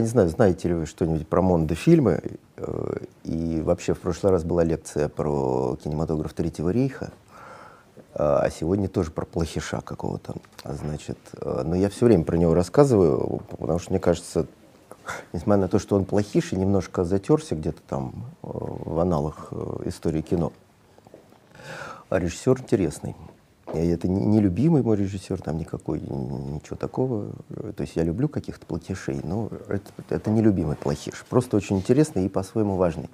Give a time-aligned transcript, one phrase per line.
[0.00, 2.22] не знаю, знаете ли вы что-нибудь про Мондо-фильмы,
[2.56, 7.12] э, и вообще в прошлый раз была лекция про кинематограф Третьего рейха,
[8.12, 10.34] а сегодня тоже про плохиша какого-то.
[10.64, 14.46] Значит, э, но я все время про него рассказываю, потому что мне кажется,
[15.32, 19.82] несмотря на то, что он плохиш и немножко затерся где-то там э, в аналах э,
[19.86, 20.52] истории кино,
[22.08, 23.14] а режиссер интересный.
[23.74, 27.30] И это не любимый мой режиссер, там никакой, ничего такого.
[27.76, 31.24] То есть я люблю каких-то плохишей, но это, это не любимый плохиш.
[31.28, 33.08] Просто очень интересный и по-своему важный.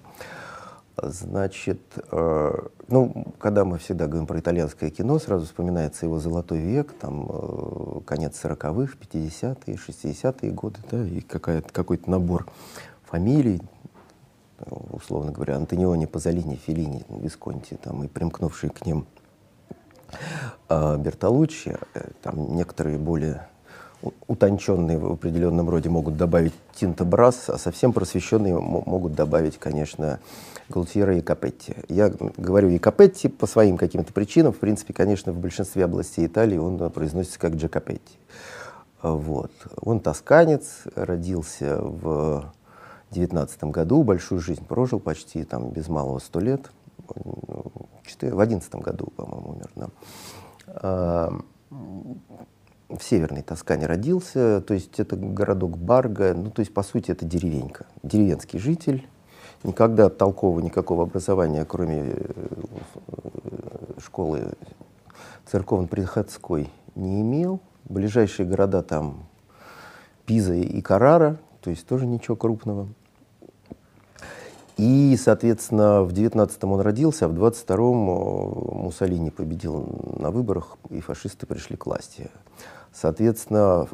[1.03, 1.81] Значит,
[2.11, 2.53] э,
[2.89, 8.01] ну, когда мы всегда говорим про итальянское кино, сразу вспоминается его золотой век, там, э,
[8.07, 12.47] конец 40-х, 50-е, 60-е годы, да, и какой-то набор
[13.05, 13.61] фамилий,
[14.91, 19.07] условно говоря, Антониони, Пазолини, Феллини, Висконти, там, и примкнувшие к ним
[20.69, 23.47] э, Бертолуччи, э, там некоторые более
[24.27, 30.21] утонченные в определенном роде могут добавить Тинта Брас, а совсем просвещенные могут добавить, конечно,
[30.69, 31.75] Галтьера и Капетти.
[31.89, 34.53] Я говорю и Капетти по своим каким-то причинам.
[34.53, 38.19] В принципе, конечно, в большинстве областей Италии он произносится как Джакопетти.
[39.03, 39.53] Вот.
[39.81, 42.53] Он тосканец, родился в
[43.11, 46.71] девятнадцатом году, большую жизнь прожил, почти там без малого сто лет.
[48.21, 49.71] В одиннадцатом году, по-моему, умер.
[49.75, 49.89] Да.
[50.67, 51.33] А,
[51.71, 57.25] в северной Тоскане родился, то есть это городок Барга, ну то есть по сути это
[57.25, 59.07] деревенька, деревенский житель,
[59.65, 62.27] никогда толкового никакого образования, кроме э,
[63.99, 64.53] школы
[65.47, 67.61] церковно-приходской, не имел.
[67.85, 69.27] Ближайшие города там
[70.25, 72.89] Пиза и Карара, то есть тоже ничего крупного.
[74.77, 81.01] И, соответственно, в 19-м он родился, а в 22-м э, Муссолини победил на выборах, и
[81.01, 82.31] фашисты пришли к власти.
[82.93, 83.89] Соответственно,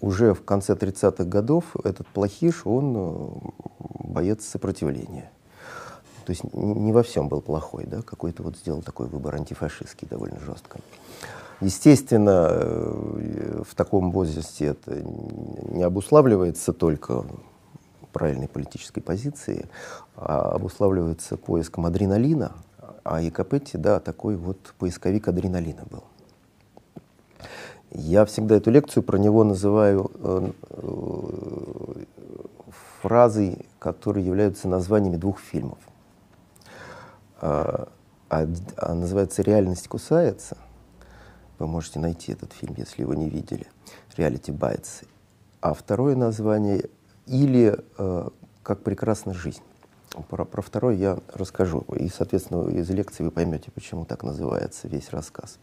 [0.00, 3.28] уже в конце 30-х годов этот плохиш, он э,
[4.04, 5.30] боец сопротивления.
[6.24, 10.40] То есть не во всем был плохой, да, какой-то вот сделал такой выбор антифашистский довольно
[10.40, 10.80] жестко.
[11.60, 17.24] Естественно, э, в таком возрасте это не обуславливается только
[18.16, 19.68] правильной политической позиции,
[20.16, 22.52] а обуславливается поиском адреналина,
[23.04, 26.04] а Якопетти, да, такой вот поисковик адреналина был.
[27.90, 32.04] Я всегда эту лекцию про него называю э, э,
[33.02, 35.78] фразой, которые являются названиями двух фильмов.
[37.42, 37.88] А,
[38.30, 38.46] а,
[38.78, 40.56] а называется «Реальность кусается».
[41.58, 43.66] Вы можете найти этот фильм, если его не видели.
[44.16, 45.06] «Reality Bites».
[45.60, 46.88] А второе название
[47.26, 48.28] или э,
[48.62, 49.62] «Как прекрасна жизнь».
[50.28, 51.84] Про, про второй я расскажу.
[51.94, 55.58] И, соответственно, из лекции вы поймете, почему так называется весь рассказ.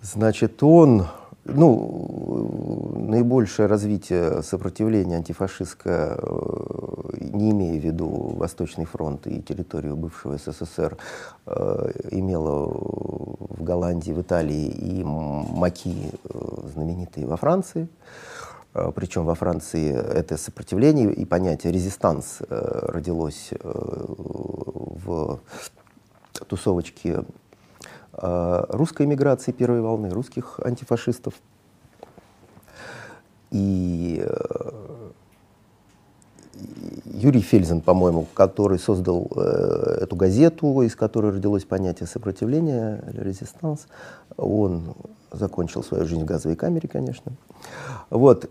[0.00, 1.06] Значит, он,
[1.44, 10.38] ну, наибольшее развитие сопротивления антифашистское, э, не имея в виду Восточный фронт и территорию бывшего
[10.38, 10.96] СССР,
[11.46, 17.88] э, имело в Голландии, в Италии и маки э, знаменитые во Франции.
[18.72, 25.40] Причем во Франции это сопротивление и понятие резистанс родилось в
[26.46, 27.24] тусовочке
[28.20, 31.34] Э, русской эмиграции первой волны, русских антифашистов.
[33.52, 35.10] И э,
[37.04, 43.86] Юрий Фельзен, по-моему, который создал э, эту газету, из которой родилось понятие сопротивления, резистанс,
[44.36, 44.94] он
[45.30, 47.32] закончил свою жизнь в газовой камере, конечно.
[48.10, 48.50] Вот.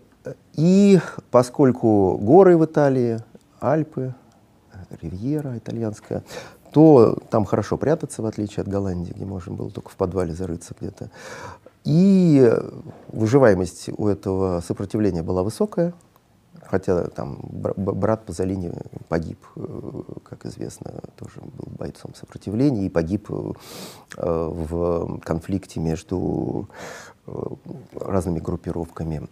[0.54, 1.00] И
[1.30, 3.18] поскольку горы в Италии,
[3.60, 4.14] Альпы,
[5.02, 6.22] Ривьера итальянская,
[6.72, 10.74] то там хорошо прятаться, в отличие от Голландии, где можно было только в подвале зарыться
[10.78, 11.10] где-то.
[11.84, 12.52] И
[13.08, 15.94] выживаемость у этого сопротивления была высокая,
[16.68, 18.72] хотя там брат Пазолини
[19.08, 23.52] погиб, э, как известно, тоже был бойцом сопротивления и погиб э,
[24.16, 26.68] в конфликте между
[27.26, 27.32] э,
[27.94, 29.26] разными группировками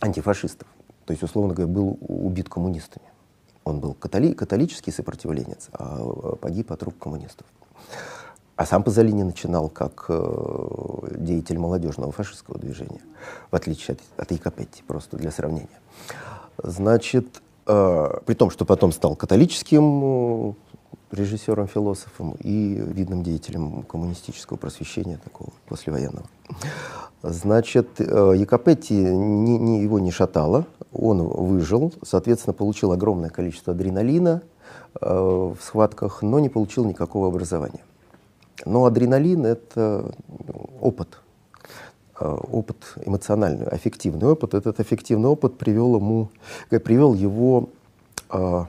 [0.00, 0.68] антифашистов.
[1.04, 3.06] То есть, условно говоря, был убит коммунистами.
[3.64, 7.46] Он был католи католический сопротивленец, а погиб от рук коммунистов.
[8.56, 13.00] А сам Пазолини начинал как э, деятель молодежного фашистского движения,
[13.50, 15.80] в отличие от, от Якопетти, просто для сравнения.
[16.62, 20.54] Значит, э, при том, что потом стал католическим э,
[21.10, 26.26] режиссером, философом и видным деятелем коммунистического просвещения такого послевоенного.
[27.26, 34.42] Значит, э, Якопетти не, не, его не шатало, он выжил, соответственно, получил огромное количество адреналина
[35.00, 37.80] э, в схватках, но не получил никакого образования.
[38.66, 40.12] Но адреналин— это
[40.82, 41.18] опыт.
[42.20, 42.76] Э, опыт
[43.06, 44.52] эмоциональный, аффективный опыт.
[44.52, 46.28] Этот аффективный опыт привел ему,
[46.68, 47.70] привел его
[48.28, 48.68] к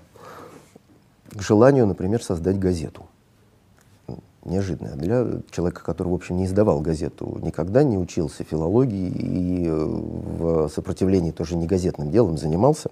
[1.42, 3.06] желанию, например, создать газету
[4.46, 9.74] неожиданное для человека, который, в общем, не издавал газету, никогда не учился филологии и э,
[9.74, 12.92] в сопротивлении тоже не газетным делом занимался.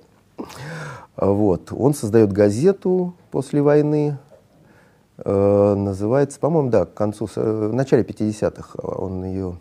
[1.15, 1.71] Вот.
[1.71, 4.17] Он создает газету после войны,
[5.17, 9.57] э, называется, по-моему, да, к концу, э, в начале 50-х он ее,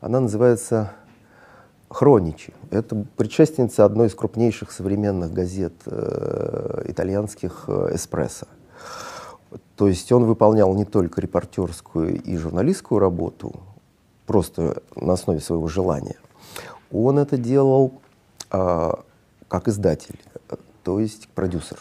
[0.00, 0.90] она называется
[1.88, 2.52] «Хроничи».
[2.72, 5.74] Это предшественница одной из крупнейших современных газет
[6.84, 8.46] итальянских «Эспрессо».
[9.76, 13.60] То есть он выполнял не только репортерскую и журналистскую работу,
[14.26, 16.16] просто на основе своего желания.
[16.90, 18.00] Он это делал
[18.50, 19.04] а,
[19.48, 20.18] как издатель,
[20.82, 21.78] то есть продюсер.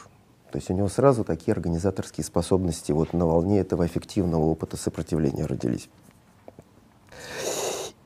[0.52, 5.46] То есть у него сразу такие организаторские способности вот на волне этого эффективного опыта сопротивления
[5.46, 5.90] родились.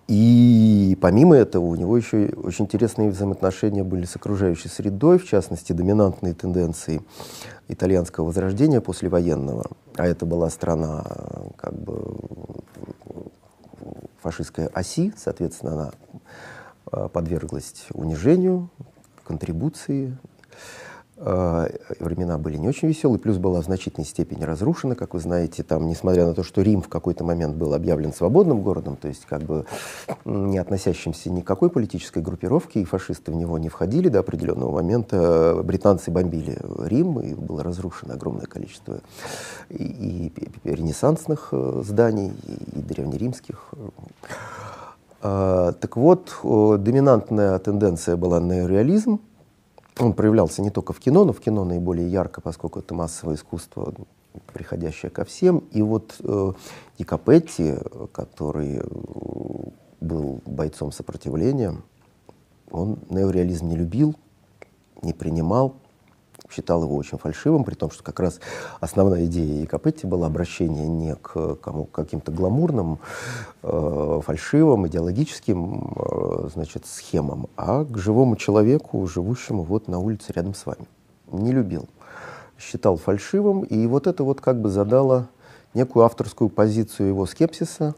[0.09, 5.71] И помимо этого у него еще очень интересные взаимоотношения были с окружающей средой, в частности,
[5.71, 7.03] доминантные тенденции
[7.67, 9.67] итальянского возрождения послевоенного,
[9.97, 11.05] а это была страна
[11.57, 12.17] как бы
[14.23, 15.91] фашистской оси, соответственно, она
[16.91, 18.71] а, подверглась унижению,
[19.23, 20.17] контрибуции.
[20.17, 20.88] Э,
[21.19, 25.87] времена были не очень веселые, плюс была в значительной степени разрушена, как вы знаете, там,
[25.87, 29.41] несмотря на то, что Рим в какой-то момент был объявлен свободным городом, то есть как
[29.43, 29.65] бы
[30.23, 34.71] не относящимся ни к какой политической группировке, и фашисты в него не входили до определенного
[34.71, 39.01] момента, британцы бомбили Рим, и было разрушено огромное количество
[39.69, 40.31] и,
[40.63, 43.73] и ренессансных э, зданий, и, и древнеримских.
[45.21, 49.19] Э, так вот, доминантная тенденция была неореализм,
[49.99, 53.93] он проявлялся не только в кино, но в кино наиболее ярко, поскольку это массовое искусство,
[54.53, 55.59] приходящее ко всем.
[55.71, 56.53] И вот э,
[56.97, 57.75] Ди Капетти,
[58.11, 58.83] который э,
[59.99, 61.75] был бойцом сопротивления,
[62.71, 64.15] он неореализм не любил,
[65.01, 65.75] не принимал,
[66.49, 68.39] считал его очень фальшивым, при том, что как раз
[68.79, 72.99] основная идея Якопетти была обращение не к кому, каким-то гламурным,
[73.63, 80.53] э, фальшивым, идеологическим э, значит, схемам, а к живому человеку, живущему вот на улице рядом
[80.53, 80.85] с вами.
[81.31, 81.87] Не любил.
[82.57, 85.27] Считал фальшивым, и вот это вот как бы задало
[85.73, 87.95] некую авторскую позицию его скепсиса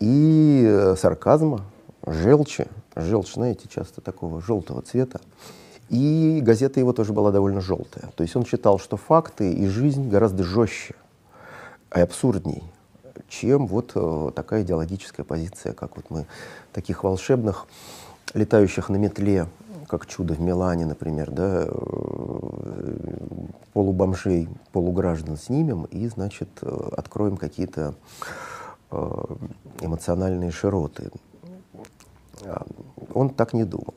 [0.00, 1.62] и э, сарказма,
[2.06, 2.66] желчи.
[2.96, 5.20] Желчь, знаете, часто такого желтого цвета.
[5.90, 8.10] И газета его тоже была довольно желтая.
[8.14, 10.94] То есть он считал, что факты и жизнь гораздо жестче
[11.94, 12.62] и абсурдней,
[13.28, 16.26] чем вот э, такая идеологическая позиция, как вот мы
[16.72, 17.66] таких волшебных,
[18.34, 19.48] летающих на метле,
[19.88, 21.72] как чудо в Милане, например, да, э,
[23.72, 27.96] полубомжей, полуграждан снимем и, значит, откроем какие-то
[28.92, 29.24] э,
[29.80, 31.10] эмоциональные широты.
[32.44, 32.64] А,
[33.12, 33.94] он так не думал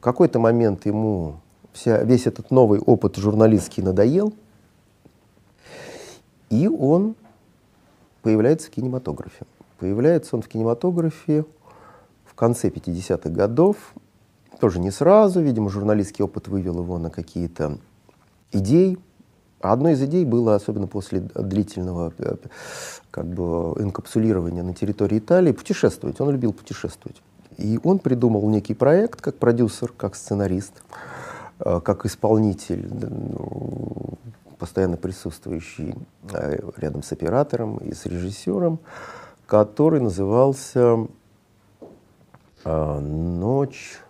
[0.00, 1.40] какой-то момент ему
[1.72, 4.32] вся, весь этот новый опыт журналистский надоел,
[6.48, 7.16] и он
[8.22, 9.44] появляется в кинематографе.
[9.78, 11.44] Появляется он в кинематографе
[12.24, 13.76] в конце 50-х годов,
[14.60, 17.78] тоже не сразу, видимо, журналистский опыт вывел его на какие-то
[18.52, 18.98] идеи.
[19.60, 22.36] Одной из идей было, особенно после длительного э,
[23.10, 26.20] как бы, инкапсулирования на территории Италии, путешествовать.
[26.20, 27.20] Он любил путешествовать.
[27.56, 30.82] И он придумал некий проект как продюсер, как сценарист,
[31.60, 34.18] э, как исполнитель, ну,
[34.58, 35.94] постоянно присутствующий
[36.32, 38.78] э, рядом с оператором и с режиссером,
[39.46, 41.06] который назывался
[42.64, 44.00] э, «Ночь,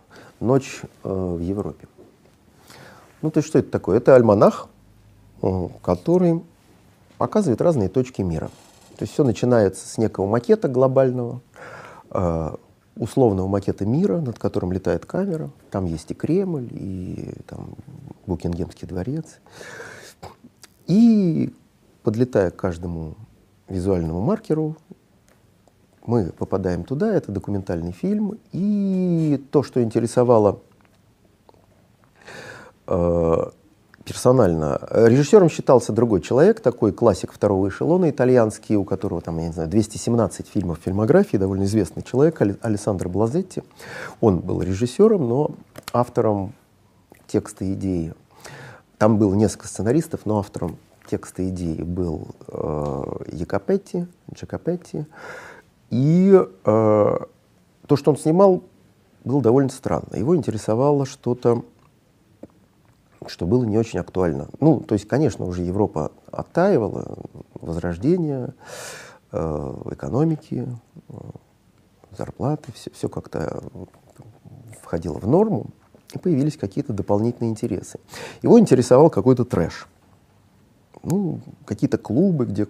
[0.41, 1.88] Ночь в Европе».
[3.23, 3.97] Ну, то есть что это такое?
[3.99, 4.69] Это альманах,
[5.83, 6.43] который
[7.17, 8.50] показывает разные точки мира.
[8.99, 11.41] То есть все начинается с некого макета глобального,
[12.97, 15.50] условного макета мира, над которым летает камера.
[15.71, 17.75] Там есть и Кремль, и там
[18.26, 19.38] Букингемский дворец.
[20.87, 21.55] И
[22.03, 23.15] подлетая к каждому
[23.69, 24.76] визуальному маркеру,
[26.07, 30.61] мы попадаем туда, это документальный фильм, и то, что интересовало
[32.87, 33.50] э,
[34.06, 34.78] персонально.
[34.90, 39.68] Режиссером считался другой человек, такой классик второго эшелона, итальянский, у которого там, я не знаю,
[39.68, 43.64] 217 фильмов в фильмографии, довольно известный человек, Алессандро Блазетти.
[44.20, 45.50] Он был режиссером, но
[45.92, 46.54] автором
[47.26, 48.14] текста идеи.
[48.96, 50.78] Там было несколько сценаристов, но автором
[51.10, 55.04] текста идеи был э, Якопетти, Джакопетти.
[55.90, 58.62] И э, то, что он снимал,
[59.25, 60.14] было довольно странно.
[60.14, 61.64] Его интересовало что-то
[63.26, 64.49] что было не очень актуально.
[64.61, 67.18] Ну, то есть, конечно, уже Европа оттаивала,
[67.54, 68.54] возрождение
[69.32, 70.68] э, экономики,
[71.08, 71.14] э,
[72.16, 73.62] зарплаты, все, все как-то
[74.82, 75.66] входило в норму,
[76.14, 77.99] и появились какие-то дополнительные интересы.
[78.42, 79.88] Его интересовал какой-то трэш.
[81.02, 82.66] Ну, какие-то клубы, где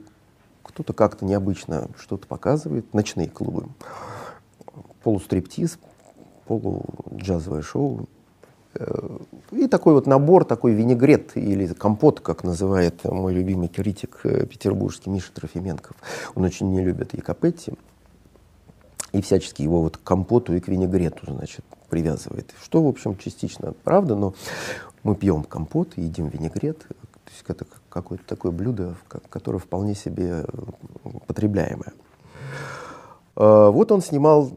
[0.62, 3.68] кто-то как-то необычно что-то показывает, ночные клубы,
[5.02, 5.78] полустриптиз,
[6.46, 8.08] полуджазовое шоу.
[8.78, 9.18] Э,
[9.52, 15.10] и такой вот набор, такой винегрет или компот, как называет мой любимый критик э, петербургский
[15.10, 15.96] Миша Трофименков.
[16.34, 17.74] Он очень не любит и Капетти,
[19.12, 22.54] и всячески его вот к компоту и к винегрету, значит, привязывает.
[22.62, 24.34] Что, в общем, частично правда, но
[25.02, 26.80] мы пьем компот и едим винегрет.
[26.80, 28.96] То есть это какое-то такое блюдо,
[29.30, 30.44] которое вполне себе
[31.26, 31.92] потребляемое.
[33.36, 34.50] А, вот он снимал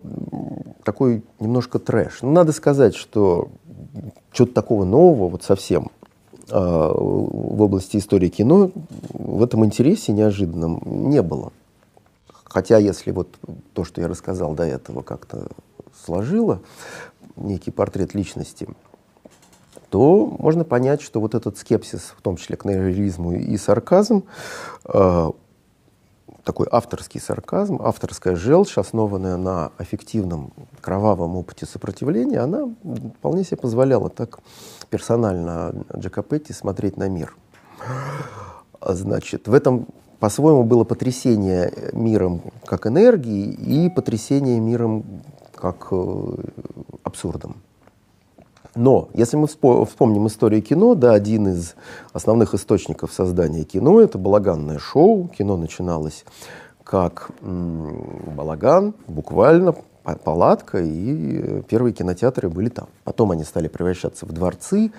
[0.83, 2.21] такой немножко трэш.
[2.21, 3.49] Ну, надо сказать, что
[4.31, 5.91] что-то такого нового, вот совсем,
[6.51, 8.71] а, в области истории кино
[9.09, 11.51] в этом интересе неожиданном не было.
[12.43, 13.29] Хотя, если вот
[13.73, 15.47] то, что я рассказал до этого, как-то
[16.05, 16.61] сложило
[17.35, 18.67] некий портрет личности,
[19.89, 24.23] то можно понять, что вот этот скепсис, в том числе к неореализму и сарказм,
[24.85, 25.31] э,
[26.49, 30.51] такой авторский сарказм, авторская желчь, основанная на аффективном
[30.81, 32.73] кровавом опыте сопротивления, она
[33.19, 34.39] вполне себе позволяла так
[34.89, 37.37] персонально Джакопетти смотреть на мир.
[38.81, 39.85] Значит, в этом
[40.19, 45.05] по-своему было потрясение миром как энергии и потрясение миром
[45.53, 46.33] как э,
[47.03, 47.57] абсурдом.
[48.79, 51.75] Но если мы вспомним историю кино, да, один из
[52.13, 55.27] основных источников создания кино это балаганное шоу.
[55.37, 56.23] Кино начиналось
[56.85, 59.75] как балаган, буквально
[60.23, 62.87] палатка, и первые кинотеатры были там.
[63.03, 64.93] Потом они стали превращаться в дворцы,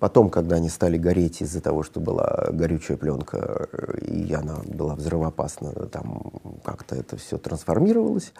[0.00, 3.68] Потом, когда они стали гореть из-за того, что была горючая пленка,
[4.00, 6.32] и она была взрывоопасна, там
[6.64, 8.32] как-то это все трансформировалось.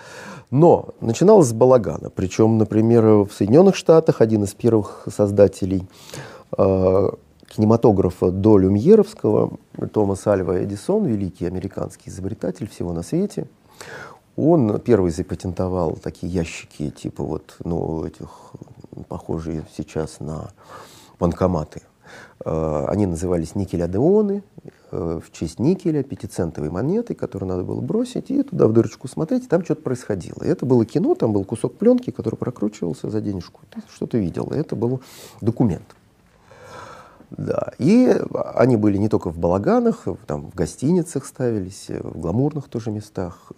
[0.51, 2.09] Но начиналось с балагана.
[2.09, 5.87] Причем, например, в Соединенных Штатах один из первых создателей
[6.57, 7.11] э,
[7.49, 9.59] кинематографа до Люмьеровского,
[9.93, 13.47] Томас Альва Эдисон, великий американский изобретатель всего на свете,
[14.37, 18.53] он первый запатентовал такие ящики, типа вот, ну, этих,
[19.09, 20.51] похожие сейчас на
[21.23, 21.83] банкоматы.
[22.45, 24.43] Э, они назывались никель-адеоны,
[24.91, 29.45] э, в честь никеля, пятицентовой монеты, которую надо было бросить, и туда в дырочку смотреть,
[29.45, 30.43] и там что-то происходило.
[30.43, 33.61] И это было кино, там был кусок пленки, который прокручивался за денежку.
[33.95, 35.01] Что-то видел, и это был
[35.41, 35.85] документ.
[37.39, 37.73] Да.
[37.79, 38.15] И
[38.55, 43.53] они были не только в балаганах, там, в гостиницах ставились, в гламурных тоже местах.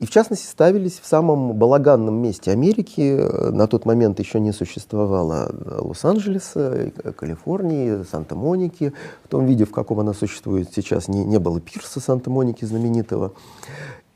[0.00, 3.20] И в частности ставились в самом балаганном месте Америки.
[3.50, 8.92] На тот момент еще не существовало Лос-Анджелеса, Калифорнии, Санта-Моники.
[9.24, 13.32] В том виде, в каком она существует сейчас, не, не было пирса Санта-Моники знаменитого.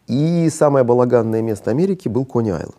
[0.09, 2.75] И самое балаганное место Америки был Кони-Айленд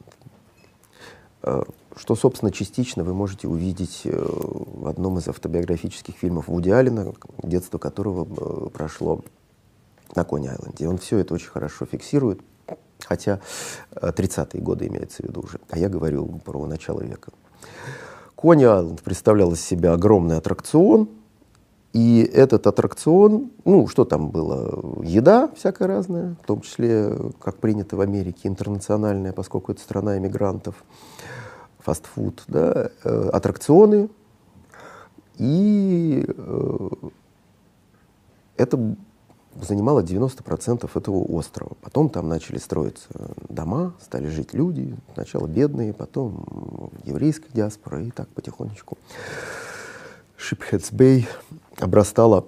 [1.96, 7.78] что, собственно, частично вы можете увидеть э, в одном из автобиографических фильмов Вуди Аллена, детство
[7.78, 9.22] которого э, прошло
[10.16, 10.88] на Кони-Айленде.
[10.88, 12.42] Он все это очень хорошо фиксирует,
[13.00, 13.40] хотя
[13.94, 17.32] 30-е э, годы имеется в виду уже, а я говорю про начало века.
[18.36, 21.10] Кони-Айленд представлял из себя огромный аттракцион,
[21.94, 25.04] и этот аттракцион, ну, что там было?
[25.04, 30.86] Еда всякая разная, в том числе, как принято в Америке, интернациональная, поскольку это страна иммигрантов
[31.84, 34.10] фастфуд, да, э, аттракционы,
[35.38, 36.90] и э,
[38.58, 38.96] это
[39.60, 41.74] занимало 90% этого острова.
[41.82, 43.10] Потом там начали строиться
[43.50, 48.98] дома, стали жить люди, сначала бедные, потом еврейская диаспора, и так потихонечку.
[50.38, 51.28] Шипхетсбей
[51.80, 52.46] обрастала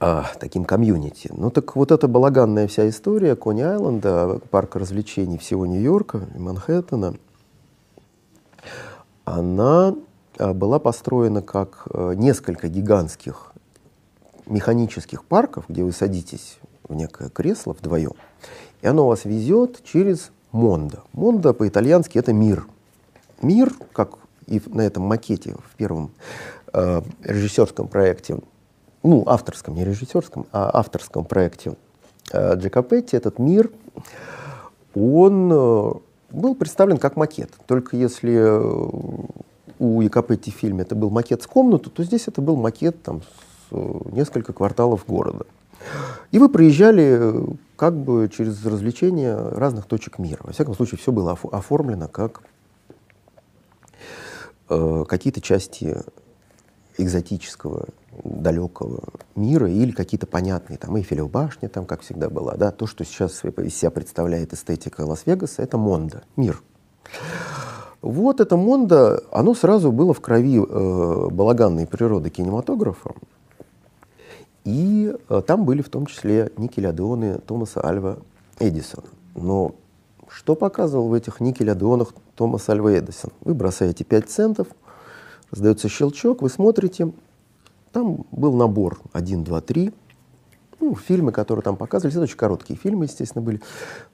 [0.00, 1.30] а, таким комьюнити.
[1.36, 7.14] Ну так вот эта балаганная вся история Кони-Айленда, парка развлечений всего Нью-Йорка и Манхэттена–
[9.24, 9.94] она
[10.38, 13.52] а, была построена как э, несколько гигантских
[14.46, 16.58] механических парков, где вы садитесь
[16.88, 18.14] в некое кресло вдвоем,
[18.82, 21.04] и оно вас везет через Мондо.
[21.12, 22.66] Мондо по-итальянски это мир.
[23.42, 26.10] Мир, как и на этом макете в первом
[26.72, 28.38] э, режиссерском проекте,
[29.02, 31.74] ну, авторском, не режиссерском, а авторском проекте
[32.32, 33.70] э, Джакопетти, этот мир,
[34.94, 35.92] он э,
[36.30, 37.50] был представлен как макет.
[37.66, 39.40] Только если э,
[39.78, 40.02] у
[40.50, 43.26] в фильме это был макет с комнаты, то здесь это был макет там, с
[43.72, 45.46] э, несколько кварталов города.
[46.30, 47.44] И вы проезжали э,
[47.76, 50.40] как бы через развлечения разных точек мира.
[50.42, 52.42] Во всяком случае, все было оформлено как
[54.68, 55.96] э, какие-то части
[57.02, 57.86] экзотического,
[58.24, 59.02] далекого
[59.34, 63.44] мира или какие-то понятные, там, Эйфелева башня, там, как всегда была, да, то, что сейчас
[63.44, 66.62] из себя представляет эстетика Лас-Вегаса, это Монда, мир.
[68.02, 73.14] Вот это Монда, оно сразу было в крови э, балаганной природы кинематографа,
[74.64, 78.18] и э, там были в том числе никель-адеоны Томаса Альва
[78.58, 79.08] Эдисона.
[79.34, 79.74] Но
[80.28, 83.32] что показывал в этих никель-адеонах Томас Альва Эдисон?
[83.40, 84.68] Вы бросаете 5 центов,
[85.50, 87.12] раздается щелчок, вы смотрите,
[87.92, 89.92] там был набор 1, 2, 3.
[90.80, 93.60] Ну, фильмы, которые там показывались, это очень короткие фильмы, естественно, были.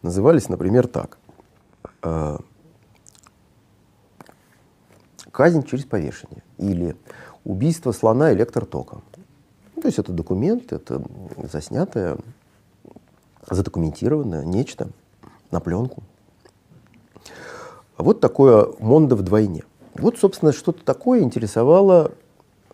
[0.02, 1.18] Назывались, например, так.
[2.02, 2.38] Э,
[5.30, 6.96] «Казнь через повешение» или
[7.44, 9.02] «Убийство слона электротоком».
[9.76, 11.02] Ну, то есть это документ, это
[11.52, 12.16] заснятое,
[13.48, 14.88] задокументированное нечто
[15.50, 16.02] на пленку.
[17.98, 19.64] Вот такое Мондо вдвойне.
[20.00, 22.12] Вот, собственно, что-то такое интересовало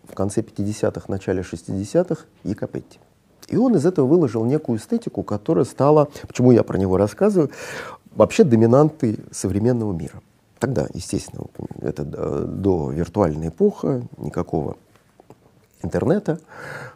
[0.04, 2.98] в конце 50-х, начале 60-х Якопетти.
[3.48, 7.50] И он из этого выложил некую эстетику, которая стала, почему я про него рассказываю,
[8.14, 10.20] вообще доминантой современного мира.
[10.58, 11.44] Тогда, естественно,
[11.80, 14.76] это до виртуальной эпоха, никакого
[15.82, 16.38] интернета.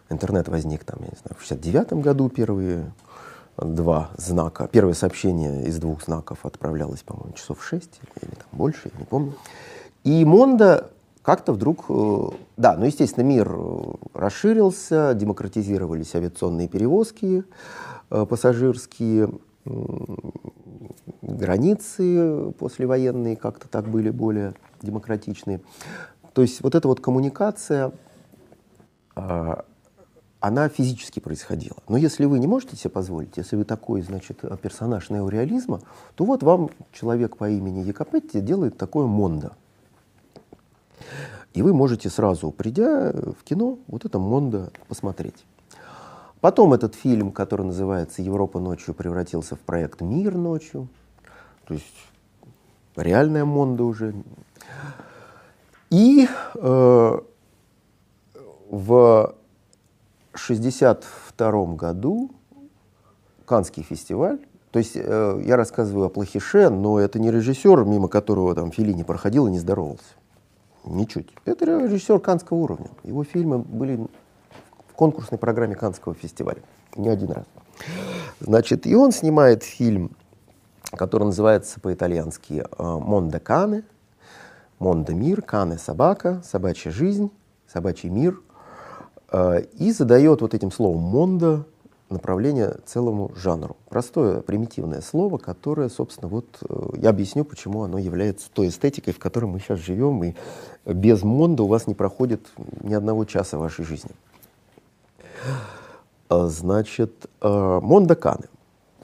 [0.09, 2.93] Интернет возник там, я не знаю, в 69 году первые
[3.57, 4.69] два знака.
[4.71, 9.35] Первое сообщение из двух знаков отправлялось, по-моему, часов шесть или там больше, я не помню.
[10.07, 13.81] И Монда как-то вдруг, э, да, ну, естественно, мир э,
[14.15, 17.43] расширился, демократизировались авиационные перевозки
[18.11, 19.31] э, пассажирские,
[21.23, 25.61] границы послевоенные как-то так были более демократичные.
[26.35, 27.91] То есть вот эта вот коммуникация,
[29.17, 29.65] а,
[30.39, 31.79] она физически происходила.
[31.89, 35.81] Но если вы не можете себе позволить, если вы такой, значит, персонаж неореализма,
[36.15, 39.57] то вот вам человек по имени Якопетти делает такое Мондо.
[41.55, 45.45] И вы можете сразу, придя в кино, вот это Мондо посмотреть.
[46.41, 50.89] Потом этот фильм, который называется «Европа ночью», превратился в проект «Мир ночью».
[51.67, 51.87] То есть
[52.95, 54.15] реальная Монда уже.
[55.91, 57.19] И э,
[58.71, 59.35] в
[60.33, 62.31] 1962 году
[63.45, 64.39] Канский фестиваль,
[64.73, 69.05] то есть э, я рассказываю о Плохише, но это не режиссер, мимо которого там Филини
[69.05, 70.05] проходил и не здоровался.
[70.87, 71.29] Ничуть.
[71.45, 72.89] Это режиссер канского уровня.
[73.03, 74.07] Его фильмы были
[74.89, 76.63] в конкурсной программе Канского фестиваля.
[76.97, 77.45] Не один раз.
[78.41, 80.13] Значит, и он снимает фильм,
[80.93, 83.83] который называется по-итальянски «Mondo Cane»,
[84.79, 87.31] «Mondo» мир, «Cane» собака, «Собачья жизнь»,
[87.67, 88.41] «Собачий мир».
[89.33, 91.67] Э, и задает вот этим словом «Mondo»
[92.09, 93.77] направление целому жанру.
[93.89, 99.19] Простое, примитивное слово, которое, собственно, вот э, я объясню, почему оно является той эстетикой, в
[99.19, 100.35] которой мы сейчас живем, и
[100.85, 102.41] без mondo у вас не проходит
[102.81, 104.11] ни одного часа вашей жизни.
[106.29, 108.49] А, значит, э, Mondo Cane.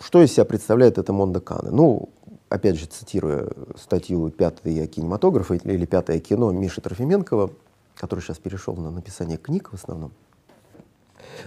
[0.01, 1.71] Что из себя представляет это Mondo Cane?
[1.71, 2.09] Ну,
[2.49, 7.51] опять же, цитируя статью «Пятый кинематограф» или «Пятое кино» Миши Трофименкова,
[7.97, 10.13] который сейчас перешел на написание книг в основном,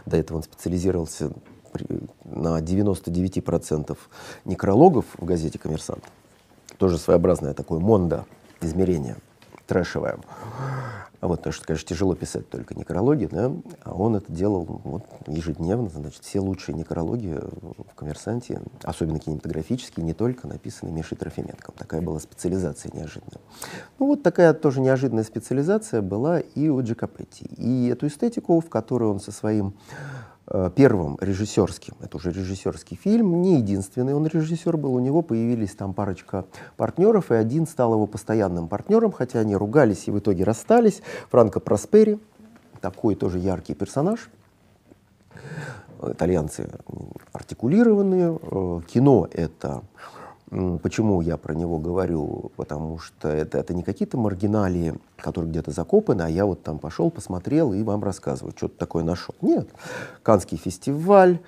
[0.05, 1.31] до этого он специализировался
[2.23, 3.97] на 99%
[4.45, 6.03] некрологов в газете «Коммерсант».
[6.77, 8.25] Тоже своеобразное такое мондо
[8.61, 9.17] измерение,
[9.67, 10.17] трэшевое.
[11.25, 13.51] А вот, потому что, конечно, тяжело писать только некрологи, да,
[13.83, 20.13] а он это делал вот, ежедневно, значит, все лучшие некрологи в «Коммерсанте», особенно кинематографические, не
[20.13, 21.73] только написаны Мишей Трофименком.
[21.79, 23.41] Такая была специализация неожиданная.
[23.97, 27.45] Ну вот такая тоже неожиданная специализация была и у Джакопетти.
[27.57, 29.73] И эту эстетику, в которой он со своим
[30.75, 35.93] первым режиссерским, это уже режиссерский фильм, не единственный он режиссер был, у него появились там
[35.93, 36.45] парочка
[36.77, 41.59] партнеров, и один стал его постоянным партнером, хотя они ругались и в итоге расстались, Франко
[41.59, 42.19] Проспери,
[42.79, 44.29] такой тоже яркий персонаж,
[46.03, 46.69] итальянцы
[47.33, 49.81] артикулированные, э, кино это
[50.49, 52.51] Почему я про него говорю?
[52.55, 57.09] Потому что это, это не какие-то маргиналии, которые где-то закопаны, а я вот там пошел,
[57.09, 59.33] посмотрел и вам рассказываю, что-то такое нашел.
[59.41, 59.69] Нет.
[60.21, 61.39] Канский фестиваль,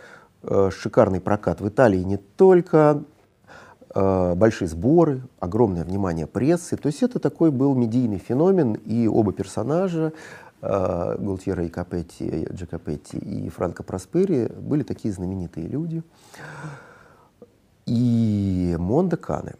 [0.41, 3.03] э, шикарный прокат в Италии не только,
[3.93, 6.75] э, большие сборы, огромное внимание прессы.
[6.75, 10.11] То есть это такой был медийный феномен, и оба персонажа,
[10.63, 16.01] э, Гултьера и Капетти, Джакопетти и Франко Проспери, были такие знаменитые люди.
[17.87, 19.55] И Монда Кане.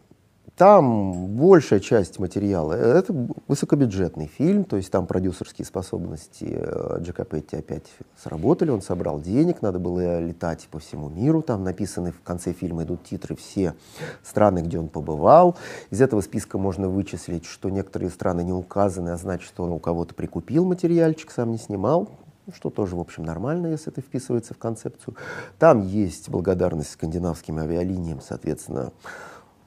[0.58, 3.14] там большая часть материала— это
[3.48, 7.86] высокобюджетный фильм, то есть там продюсерские способности э, Джакопетти опять
[8.22, 12.84] сработали, он собрал денег, надо было летать по всему миру, там написаны в конце фильма
[12.84, 13.76] идут титры все
[14.24, 15.56] страны, где он побывал.
[15.90, 19.80] Из этого списка можно вычислить, что некоторые страны не указаны, а значит, что он у
[19.80, 22.10] кого-то прикупил материальчик, сам не снимал,
[22.54, 25.16] что тоже, в общем, нормально, если это вписывается в концепцию.
[25.60, 28.92] Там есть благодарность скандинавским авиалиниям, соответственно,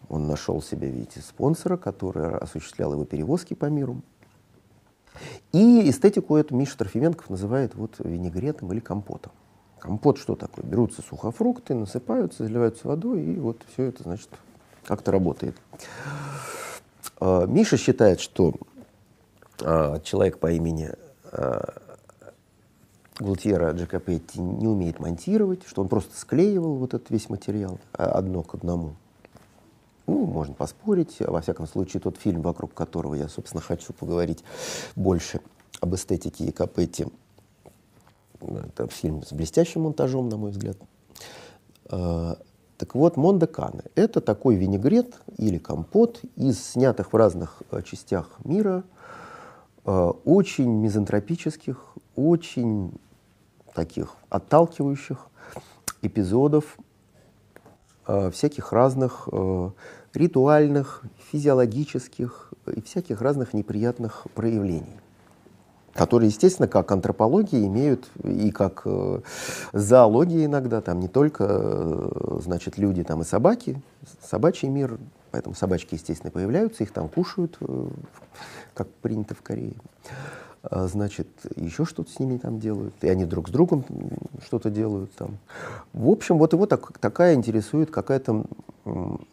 [0.08, 4.02] он нашел себе, видите, спонсора, который осуществлял его перевозки по миру.
[5.52, 9.32] И эстетику эту Миша Трофименков называет вот винегретом или компотом.
[9.78, 10.64] Компот что такое?
[10.64, 14.28] Берутся сухофрукты, насыпаются, заливаются водой, и вот все это, значит,
[14.84, 15.56] как-то работает.
[17.18, 18.54] А, Миша считает, что
[19.62, 20.90] а, человек по имени
[21.32, 21.89] а,
[23.20, 28.54] Гултьера Джакопетти не умеет монтировать, что он просто склеивал вот этот весь материал одно к
[28.54, 28.94] одному.
[30.06, 31.16] Ну, можно поспорить.
[31.20, 34.42] Во всяком случае, тот фильм, вокруг которого я, собственно, хочу поговорить
[34.96, 35.40] больше
[35.80, 37.06] об эстетике и Капетти,
[38.40, 40.78] это фильм с блестящим монтажом, на мой взгляд.
[41.90, 42.38] А,
[42.78, 48.30] так вот, Монде Кане— это такой винегрет или компот из снятых в разных э, частях
[48.44, 48.82] мира,
[49.84, 52.94] э, очень мизантропических, очень
[53.74, 55.26] таких отталкивающих
[56.02, 56.76] эпизодов
[58.06, 59.28] э, всяких разных
[60.14, 65.00] ритуальных, физиологических и всяких разных неприятных проявлений
[65.92, 69.20] которые, естественно, как антропология имеют и как э,
[69.72, 73.82] зоология иногда, там не только, э, значит, люди там и собаки,
[74.22, 74.98] собачий мир,
[75.30, 77.88] поэтому собачки, естественно, появляются, их там кушают, э,
[78.74, 79.74] как принято в Корее.
[80.62, 83.84] А, значит, еще что-то с ними там делают, и они друг с другом
[84.44, 85.38] что-то делают там.
[85.92, 88.44] В общем, вот его так, такая интересует какая-то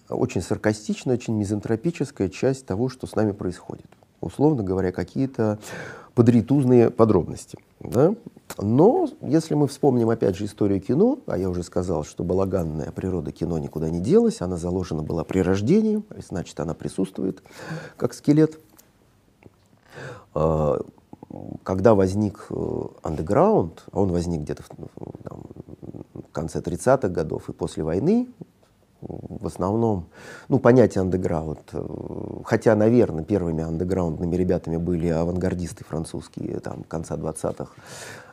[0.09, 3.87] очень саркастичная, очень мизантропическая часть того, что с нами происходит.
[4.21, 5.59] Условно говоря, какие-то
[6.15, 7.57] подритузные подробности.
[7.79, 8.15] Да?
[8.57, 13.31] Но если мы вспомним опять же историю кино, а я уже сказал, что балаганная природа
[13.31, 17.43] кино никуда не делась, она заложена была при рождении, значит, она присутствует
[17.97, 18.57] как скелет.
[21.63, 22.47] Когда возник
[23.03, 24.69] андеграунд, а он возник где-то в,
[25.23, 25.43] там,
[26.13, 28.27] в конце 30-х годов и после войны,
[29.01, 30.07] в основном,
[30.49, 31.87] ну, понятие андеграунд, э,
[32.45, 37.67] хотя, наверное, первыми андеграундными ребятами были авангардисты французские, там, конца 20-х,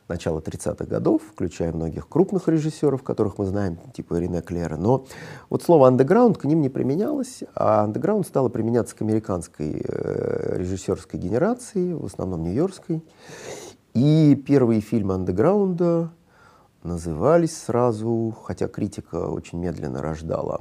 [0.08, 4.76] начала 30-х годов, включая многих крупных режиссеров, которых мы знаем, типа Рене Клера.
[4.76, 5.06] Но
[5.50, 11.18] вот слово андеграунд к ним не применялось, а андеграунд стало применяться к американской э, режиссерской
[11.18, 13.02] генерации, в основном нью-йоркской.
[13.94, 16.10] И первые фильмы андеграунда
[16.82, 20.60] назывались сразу, хотя критика очень медленно рождала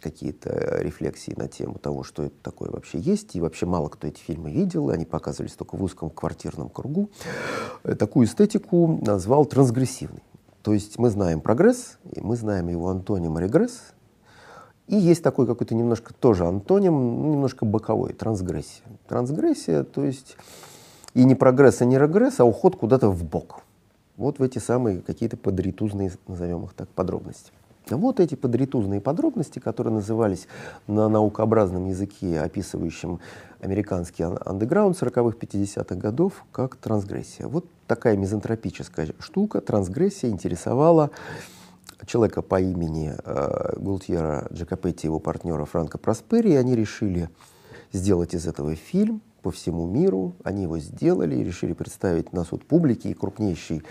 [0.00, 4.20] какие-то рефлексии на тему того, что это такое вообще есть, и вообще мало кто эти
[4.20, 7.10] фильмы видел, они показывались только в узком квартирном кругу.
[7.84, 10.22] Э, такую эстетику назвал трансгрессивной.
[10.62, 13.94] То есть мы знаем прогресс, и мы знаем его антоним регресс,
[14.88, 18.84] и есть такой какой-то немножко тоже антоним, немножко боковой, трансгрессия.
[19.06, 20.36] Трансгрессия, то есть
[21.14, 23.62] и не прогресс, и не регресс, а уход куда-то в бок.
[24.16, 27.52] Вот в эти самые какие-то подритузные, назовем их так, подробности.
[27.96, 30.46] Вот эти подритузные подробности, которые назывались
[30.86, 33.20] на наукообразном языке, описывающем
[33.60, 37.46] американский андеграунд 40-х, 50-х годов, как трансгрессия.
[37.46, 41.10] Вот такая мизантропическая штука, трансгрессия, интересовала
[42.06, 47.28] человека по имени э, Гултьера Джакопетти и его партнера Франко Проспери, и они решили
[47.92, 50.34] сделать из этого фильм, по всему миру.
[50.44, 53.82] Они его сделали и решили представить на суд публики и крупнейший,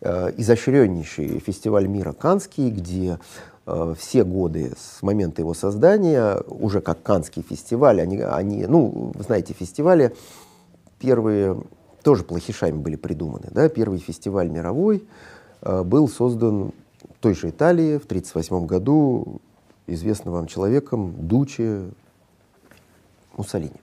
[0.00, 3.18] э, изощреннейший фестиваль мира Канский, где
[3.66, 9.52] э, все годы с момента его создания, уже как Канский фестиваль, они, они ну, знаете,
[9.52, 10.14] фестивали
[10.98, 11.62] первые
[12.02, 13.48] тоже плохишами были придуманы.
[13.50, 13.68] Да?
[13.68, 15.06] Первый фестиваль мировой
[15.60, 16.72] э, был создан
[17.02, 19.42] в той же Италии в 1938 году
[19.86, 21.82] известным вам человеком Дучи
[23.36, 23.81] Муссолини.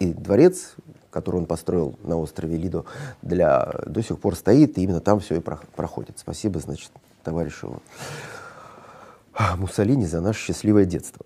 [0.00, 0.74] И дворец,
[1.10, 2.84] который он построил на острове Лидо,
[3.22, 6.18] для, до сих пор стоит, и именно там все и проходит.
[6.18, 6.90] Спасибо, значит,
[7.22, 7.80] товарищу
[9.56, 11.24] Муссолини за наше счастливое детство.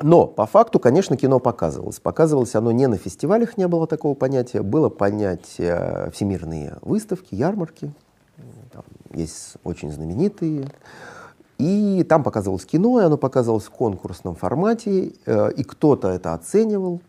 [0.00, 2.00] Но по факту, конечно, кино показывалось.
[2.00, 4.62] Показывалось оно не на фестивалях, не было такого понятия.
[4.62, 7.92] Было понятие всемирные выставки, ярмарки.
[8.72, 10.68] Там есть очень знаменитые.
[11.58, 15.12] И там показывалось кино, и оно показывалось в конкурсном формате.
[15.26, 17.00] Э, и кто-то это оценивал,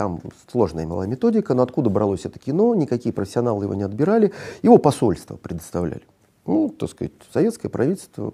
[0.00, 0.18] там
[0.50, 4.32] сложная была методика, но откуда бралось это кино, никакие профессионалы его не отбирали,
[4.62, 6.04] его посольство предоставляли.
[6.46, 8.32] Ну, так сказать, советское правительство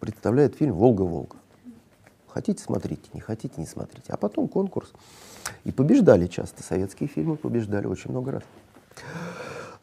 [0.00, 1.36] представляет фильм «Волга-Волга».
[2.28, 4.06] Хотите, смотрите, не хотите, не смотрите.
[4.08, 4.90] А потом конкурс.
[5.64, 6.62] И побеждали часто.
[6.62, 8.42] Советские фильмы побеждали очень много раз.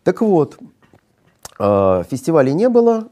[0.04, 0.58] Так вот,
[1.60, 3.08] э, фестивалей не было.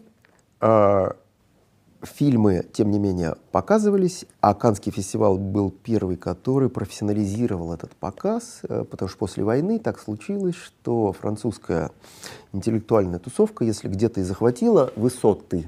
[2.01, 8.61] Э, фильмы, тем не менее, показывались, а Канский фестиваль был первый, который профессионализировал этот показ,
[8.63, 11.91] э, потому что после войны так случилось, что французская
[12.53, 15.67] интеллектуальная тусовка, если где-то и захватила высоты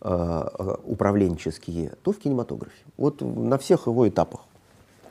[0.00, 2.84] э, управленческие, то в кинематографе.
[2.96, 4.40] Вот на всех его этапах.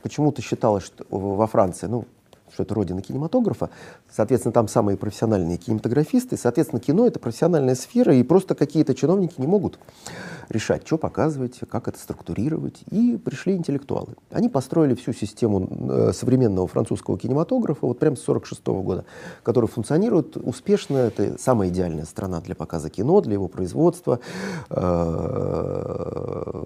[0.04, 2.06] Почему-то считалось, что во Франции, ну,
[2.54, 3.70] что это родина кинематографа.
[4.10, 6.38] Соответственно, там самые профессиональные кинематографисты.
[6.38, 9.80] Соответственно, кино— это профессиональная сфера, и просто какие-то чиновники не могут
[10.50, 12.82] решать, что показывать, как это структурировать.
[12.92, 14.16] И пришли интеллектуалы.
[14.32, 19.06] Они построили всю систему э, современного французского кинематографа, вот прямо с 1946 года,
[19.44, 20.98] который функционирует успешно.
[20.98, 24.20] Это самая идеальная страна для показа кино, для его производства,
[24.70, 26.66] э,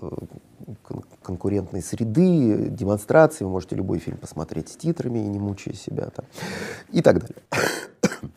[1.21, 3.43] конкурентной среды, демонстрации.
[3.43, 6.25] Вы можете любой фильм посмотреть с титрами, не мучая себя там,
[6.91, 7.43] и так далее.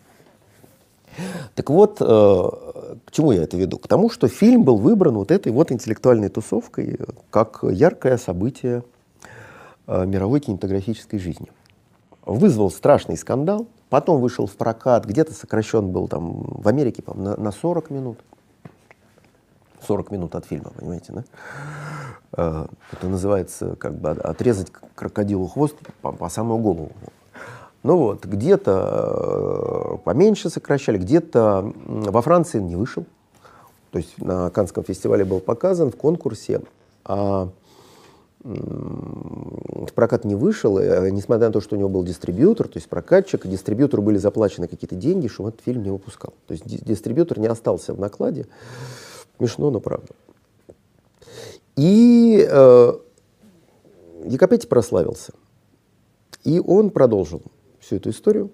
[1.57, 3.79] Так вот, э, к чему я это веду?
[3.79, 8.85] К тому, что фильм был выбран вот этой вот интеллектуальной тусовкой как яркое событие
[9.89, 11.49] э, мировой кинематографической жизни.
[12.25, 17.37] Вызвал страшный скандал, потом вышел в прокат, где-то сокращен был там в Америке, по на,
[17.37, 18.19] на 40 минут.
[19.87, 21.25] 40 минут от фильма, понимаете, да?
[22.37, 26.93] Э, это называется как бы отрезать крокодилу хвост по, по самую голову.
[27.83, 33.07] Ну вот, где-то э, поменьше сокращали, где-то во Франции не вышел.
[33.91, 36.61] То есть на Канском фестивале был показан в конкурсе,
[37.05, 37.49] а
[38.45, 42.89] в прокат не вышел, э, несмотря на то, что у него был дистрибьютор, то есть
[42.89, 46.35] прокатчик, дистрибьютору были заплачены какие-то деньги, что этот фильм не выпускал.
[46.47, 48.47] То есть дистрибьютор не остался в накладе.
[49.39, 50.09] Смешно, но правда.
[51.77, 52.93] И э,
[54.25, 55.33] Якопетти прославился.
[56.45, 57.43] И он продолжил
[57.79, 58.51] всю эту историю.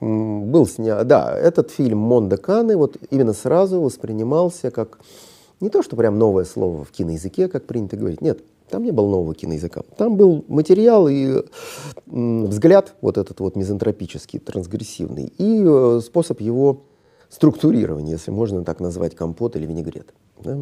[0.00, 4.98] Был снят, да, этот фильм «Монда Каны» вот именно сразу воспринимался как
[5.60, 9.10] не то, что прям новое слово в киноязыке, как принято говорить, нет, там не было
[9.10, 9.82] нового киноязыка.
[9.98, 11.44] Там был материал и
[12.06, 16.84] взгляд вот этот вот мизантропический, трансгрессивный, и э, способ его
[17.30, 20.12] структурирования, если можно так назвать, компот или винегрет.
[20.42, 20.58] Да?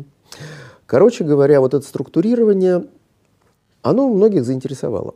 [0.87, 2.87] Короче говоря, вот это структурирование,
[3.83, 5.15] оно многих заинтересовало.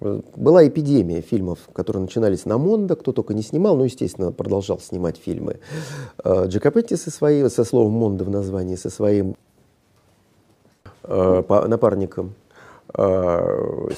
[0.00, 5.16] Была эпидемия фильмов, которые начинались на Мондо, кто только не снимал, но, естественно, продолжал снимать
[5.16, 5.58] фильмы.
[6.22, 9.34] Э, Джакопетти со, своей, со словом Мондо в названии, со своим
[11.02, 12.34] э, напарником.
[12.94, 13.88] Э,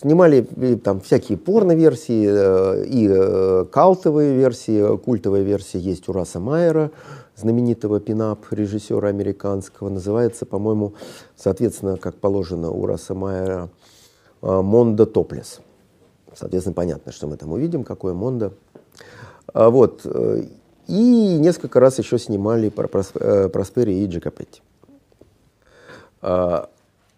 [0.00, 0.42] снимали
[0.76, 6.92] там всякие порно-версии э, и э, калтовые версии, культовая версия есть у Раса Майера,
[7.34, 9.88] знаменитого пинап режиссера американского.
[9.88, 10.94] Называется, по-моему,
[11.36, 13.70] соответственно, как положено у Раса Майера,
[14.40, 15.60] Мондо Топлес.
[16.34, 18.52] Соответственно, понятно, что мы там увидим, какое Мондо.
[19.52, 20.06] А вот.
[20.88, 24.62] И несколько раз еще снимали про Проспери и Джакопетти.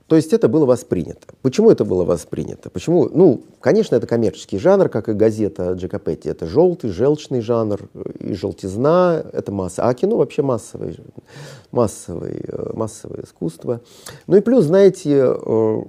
[0.06, 1.26] То есть это было воспринято.
[1.40, 2.68] Почему это было воспринято?
[2.68, 3.08] Почему?
[3.08, 6.28] Ну, конечно, это коммерческий жанр, как и газета Джакопетти.
[6.28, 7.88] Это желтый, желчный жанр
[8.20, 9.88] и желтизна, это масса.
[9.88, 10.94] А кино вообще массовое,
[11.72, 13.80] массовое, массовое искусство.
[14.26, 15.82] Ну и плюс, знаете, э,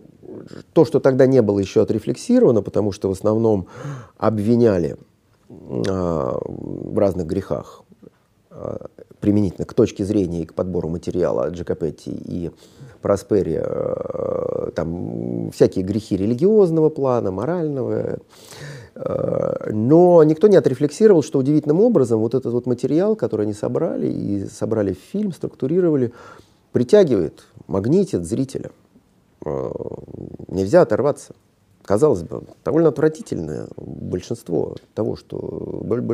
[0.74, 3.68] то, что тогда не было еще отрефлексировано, потому что в основном
[4.18, 4.98] обвиняли
[5.50, 7.84] а, в разных грехах
[8.50, 8.88] а,
[9.20, 12.52] применительно к точке зрения и к подбору материала Джакопетти и
[13.06, 18.18] Проспери, э, там всякие грехи религиозного плана, морального,
[18.96, 24.08] э, но никто не отрефлексировал, что удивительным образом вот этот вот материал, который они собрали
[24.08, 26.14] и собрали в фильм, структурировали,
[26.72, 28.72] притягивает, магнитит зрителя.
[29.46, 29.70] Э,
[30.48, 31.36] нельзя оторваться
[31.86, 35.38] казалось бы, довольно отвратительное большинство того, что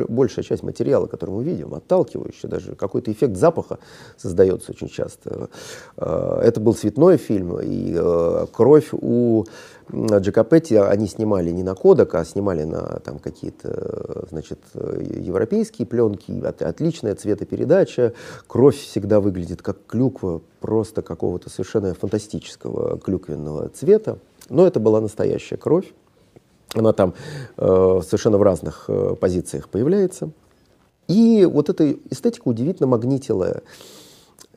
[0.08, 3.78] большая часть материала, который мы видим, отталкивающий, даже какой-то эффект запаха
[4.16, 5.48] создается очень часто.
[5.96, 9.44] Э, это был цветной фильм, и э, кровь у
[9.90, 16.32] Джакопетти они снимали не на кодек, а снимали на там, какие-то значит, европейские пленки,
[16.62, 18.14] отличная цветопередача,
[18.46, 24.18] кровь всегда выглядит как клюква, просто какого-то совершенно фантастического клюквенного цвета.
[24.52, 25.92] Но это была настоящая кровь.
[26.74, 27.14] Она там
[27.56, 30.30] э, совершенно в разных э, позициях появляется.
[31.08, 33.62] И вот эта эстетика удивительно магнитила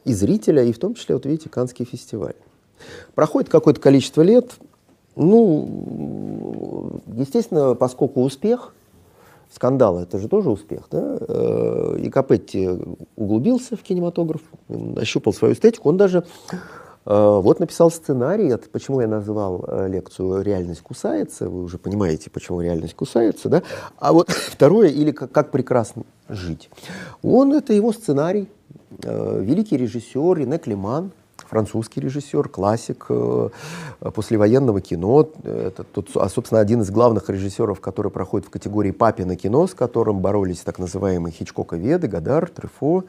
[0.04, 2.36] и зрителя, и в том числе, вот видите, Канский фестиваль.
[3.16, 4.52] Проходит какое-то количество лет,
[5.16, 8.74] ну, естественно, поскольку успех,
[9.50, 12.70] скандал это же тоже успех, да, э, и Капетти
[13.16, 14.42] углубился в кинематограф,
[14.98, 16.26] ощупал свою эстетику, он даже
[17.06, 22.62] вот написал сценарий, это почему я назвал э, лекцию «Реальность кусается», вы уже понимаете, почему
[22.62, 23.64] реальность кусается, да?
[24.00, 26.70] А вот второе, или как, прекрасно жить.
[27.22, 28.50] Он, это его сценарий,
[29.04, 31.12] э, великий режиссер Рене Климан,
[31.48, 33.50] французский режиссер, классик э,
[34.00, 35.30] послевоенного кино.
[35.44, 39.74] Это, тут, а, собственно, один из главных режиссеров, который проходит в категории папина кино, с
[39.74, 43.04] которым боролись так называемые Хичкока-веды, Гадар, Трефо,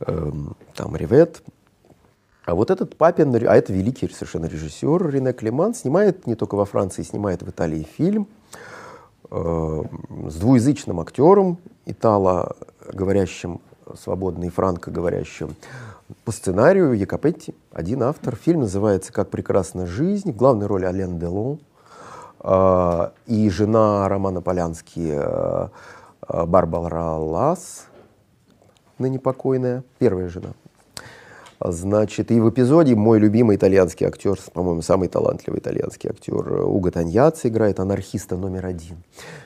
[0.00, 0.32] э,
[0.74, 1.42] там, Ревет,
[2.44, 6.66] а вот этот папин, а это великий совершенно режиссер Рене Клеман, снимает не только во
[6.66, 8.28] Франции, снимает в Италии фильм
[9.30, 9.82] э,
[10.28, 12.56] с двуязычным актером, итало
[12.92, 13.60] говорящим
[13.98, 15.56] свободно и франко говорящим
[16.26, 18.36] по сценарию Якопетти, один автор.
[18.36, 20.32] Фильм называется «Как прекрасна жизнь».
[20.32, 21.60] В главной роли Ален Делон
[22.40, 25.68] э, и жена Романа Полянски э,
[26.28, 27.86] Барбара Лас,
[28.98, 30.50] ныне покойная, первая жена–
[31.66, 37.48] Значит, и в эпизоде мой любимый итальянский актер, по-моему, самый талантливый итальянский актер Уго Таньяци
[37.48, 38.98] играет анархиста номер один.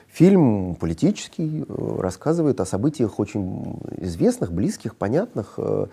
[0.09, 5.85] Фильм политический, э, рассказывает о событиях очень известных, близких, понятных э,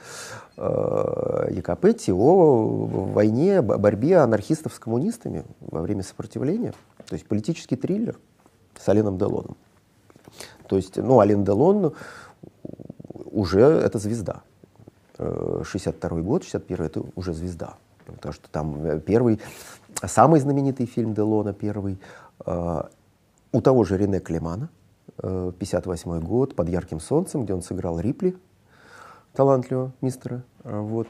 [0.57, 6.73] э, Якопетти, о войне, борьбе анархистов с коммунистами во время сопротивления.
[7.07, 8.19] То есть политический триллер
[8.77, 9.57] с Аленом Делоном.
[10.67, 11.93] То есть, ну, Ален Делон
[13.31, 14.43] уже это звезда.
[15.19, 17.77] 62 год, 61 это уже звезда.
[18.07, 19.41] Потому что там э, первый,
[20.05, 21.99] самый знаменитый фильм Делона, первый,
[22.45, 22.83] э,
[23.53, 24.69] у того же Рене Клемана,
[25.19, 28.37] 58 э, год, «Под ярким солнцем», где он сыграл Рипли,
[29.33, 30.43] талантливого мистера.
[30.65, 31.09] Вот,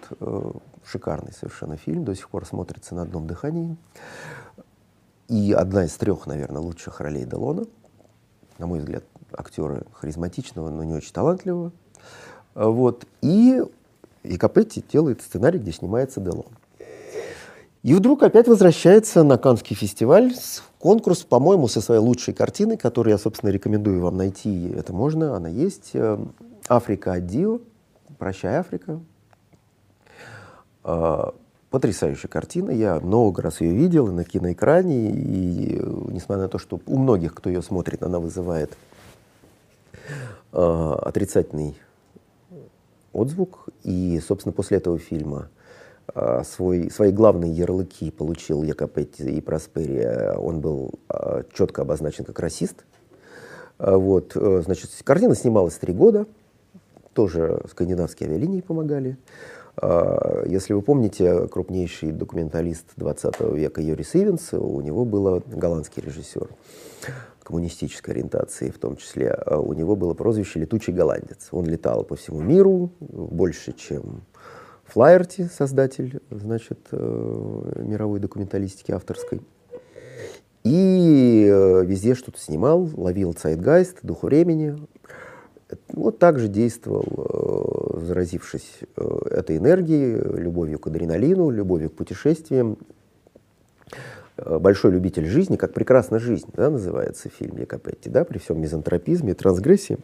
[0.85, 3.77] шикарный совершенно фильм, до сих пор смотрится на одном дыхании.
[5.29, 7.65] И одна из трех, наверное, лучших ролей Делона.
[8.59, 11.73] На мой взгляд, актера харизматичного, но не очень талантливого.
[12.55, 13.07] Вот.
[13.23, 13.63] И
[14.27, 16.47] и Капетти делает сценарий, где снимается Делон.
[17.83, 20.35] И вдруг опять возвращается на Каннский фестиваль
[20.81, 24.71] конкурс, по-моему, со своей лучшей картиной, которую я, собственно, рекомендую вам найти.
[24.71, 25.91] Это можно, она есть.
[25.95, 26.19] Э,
[26.69, 27.61] «Африка Адио»,
[28.19, 28.99] «Прощай, Африка».
[30.83, 31.31] Э,
[31.71, 32.71] потрясающая картина.
[32.71, 35.11] Я много раз ее видел на киноэкране.
[35.11, 38.77] И несмотря на то, что у многих, кто ее смотрит, она вызывает
[40.53, 41.77] э, отрицательный
[43.17, 43.67] отзвук.
[43.83, 45.49] И, собственно, после этого фильма
[46.15, 50.35] а, свой, свои главные ярлыки получил Якопетти и Просперия.
[50.35, 52.85] Он был а, четко обозначен как расист.
[53.79, 56.27] А, вот, э, значит, картина снималась три года.
[57.13, 59.17] Тоже скандинавские авиалинии помогали.
[60.47, 66.49] Если вы помните, крупнейший документалист 20 века Юрис Ивенс, у него был голландский режиссер
[67.47, 71.49] коммунистической ориентации в том числе, а у него было прозвище «Летучий голландец».
[71.53, 74.23] Он летал по всему миру, больше, чем
[74.85, 79.41] Флайерти, создатель, значит, э, мировой документалистики авторской.
[80.65, 84.77] И э, везде что-то снимал, ловил цайтгайст, дух времени.
[85.93, 88.81] Вот так же действовал, э, заразившись
[89.31, 92.77] этой энергией, любовью к адреналину, любовью к путешествиям,
[93.93, 99.33] Э, большой любитель жизни, как «Прекрасна жизнь», да, называется фильм Якопетти, да, при всем мизантропизме
[99.33, 99.99] и трансгрессии.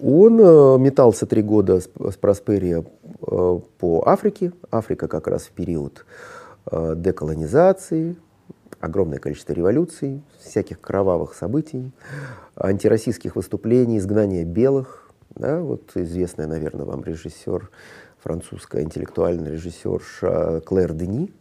[0.00, 2.84] Он э, метался три года с, с Просперия
[3.26, 4.52] э, по Африке.
[4.70, 6.04] Африка как раз в период
[6.70, 8.16] э, деколонизации,
[8.80, 11.92] огромное количество революций, всяких кровавых событий,
[12.56, 15.12] антироссийских выступлений, изгнания белых.
[15.36, 17.70] Да, вот известная, наверное, вам режиссер,
[18.22, 21.32] французская интеллектуальный режиссер Клэр Дени,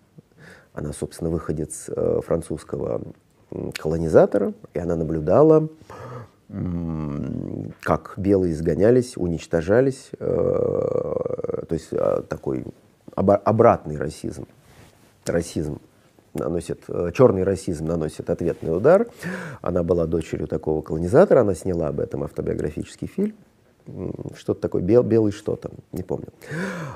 [0.73, 3.01] она, собственно, выходец э, французского
[3.77, 5.69] колонизатора, и она наблюдала,
[7.81, 12.65] как белые изгонялись, уничтожались, э, то есть э, такой
[13.15, 14.47] обратный расизм.
[15.25, 15.79] Расизм
[16.33, 16.81] наносит,
[17.13, 19.07] черный расизм наносит ответный удар.
[19.61, 23.35] Она была дочерью такого колонизатора, она сняла об этом автобиографический фильм.
[24.35, 26.29] Что-то такое, бел, белый что-то, не помню.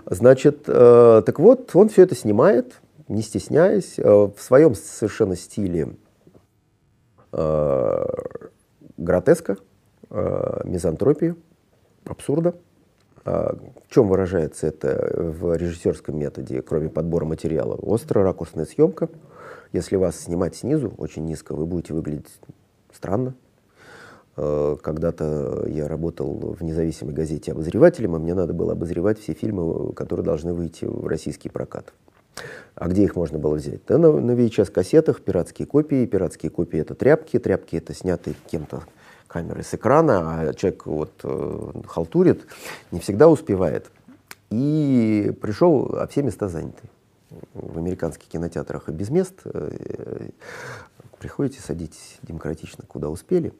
[0.06, 2.74] Значит, так вот, он все это снимает,
[3.08, 5.96] не стесняясь, э, в своем совершенно стиле
[7.32, 8.06] э,
[8.98, 9.58] гротеска,
[10.10, 11.36] э, мизантропии,
[12.06, 12.56] абсурда.
[13.26, 17.78] В чем выражается это в режиссерском методе, кроме подбора материала?
[17.84, 19.10] Острая ракурсная съемка.
[19.74, 22.39] Если вас снимать снизу, очень низко, вы будете выглядеть
[22.93, 23.36] странно.
[24.34, 30.25] Когда-то я работал в независимой газете обозревателем, и мне надо было обозревать все фильмы, которые
[30.25, 31.94] должны выйти в российский прокат.
[32.75, 33.81] А где их можно было взять?
[33.88, 36.06] Да на, на VHS-кассетах пиратские копии.
[36.06, 37.40] Пиратские копии— это тряпки.
[37.40, 38.83] Тряпки— это снятые кем-то
[39.27, 42.46] камерой с экрана, а человек вот э, халтурит,
[42.92, 43.92] не всегда успевает.
[44.50, 46.83] И пришел, а все места заняты.
[47.54, 49.33] в американских кинотеатрах и без мест.
[49.44, 50.29] Э,
[51.19, 53.54] приходите, садитесь демократично, куда успели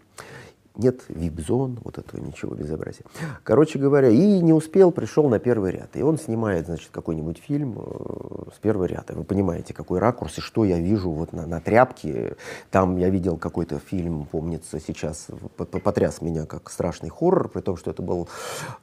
[0.78, 3.03] нет вип-зон, вот этого ничего, безобразия.
[3.43, 5.95] Короче говоря, и не успел, пришел на первый ряд.
[5.95, 9.13] И он снимает, значит, какой-нибудь фильм э, с первого ряда.
[9.13, 12.36] Вы понимаете, какой ракурс и что я вижу вот на, на тряпке.
[12.71, 17.91] Там я видел какой-то фильм, помнится, сейчас потряс меня как страшный хоррор, при том, что
[17.91, 18.30] это был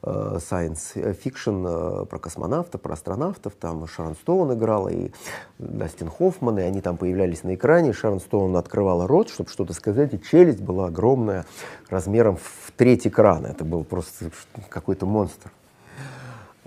[0.03, 3.53] э, science fiction э, про космонавтов, про астронавтов.
[3.53, 5.11] Там Шарон Стоун играла и
[5.59, 7.93] Дастин Хоффман, и они там появлялись на экране.
[7.93, 11.45] Шарон Стоун открывала рот, чтобы что-то сказать, и челюсть была огромная
[11.89, 13.47] размером в треть экрана.
[13.47, 14.31] Это был просто
[14.69, 15.51] какой-то монстр.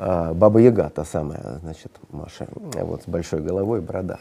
[0.01, 4.21] А, Баба Яга, та самая, значит, Маша, вот с большой головой, борода.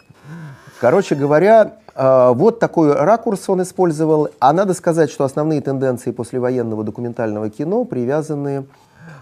[0.81, 4.29] Короче говоря, а, вот такой ракурс он использовал.
[4.39, 8.65] А надо сказать, что основные тенденции послевоенного документального кино привязаны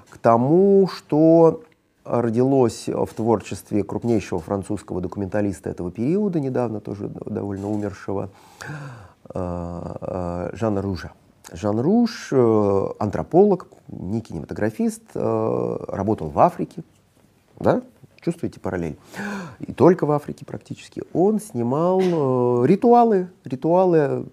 [0.10, 1.62] к тому, что
[2.06, 8.30] родилось в творчестве крупнейшего французского документалиста этого периода, недавно тоже довольно умершего,
[9.34, 11.12] а, Жана Ружа.
[11.52, 16.84] Жан Руш, э, антрополог, не кинематографист, э, работал в Африке,
[17.60, 17.82] да,
[18.22, 18.98] чувствуете параллель?
[19.60, 21.04] И только в Африке практически.
[21.14, 24.26] Он снимал э, ритуалы, ритуалы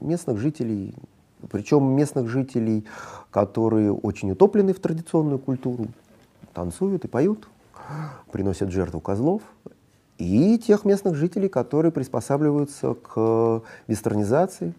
[0.00, 0.94] местных жителей,
[1.50, 2.84] причем местных жителей,
[3.30, 5.86] которые очень утоплены в традиционную культуру,
[6.52, 7.48] танцуют и поют,
[8.30, 9.42] приносят жертву козлов,
[10.18, 14.74] и тех местных жителей, которые приспосабливаются к вестернизации,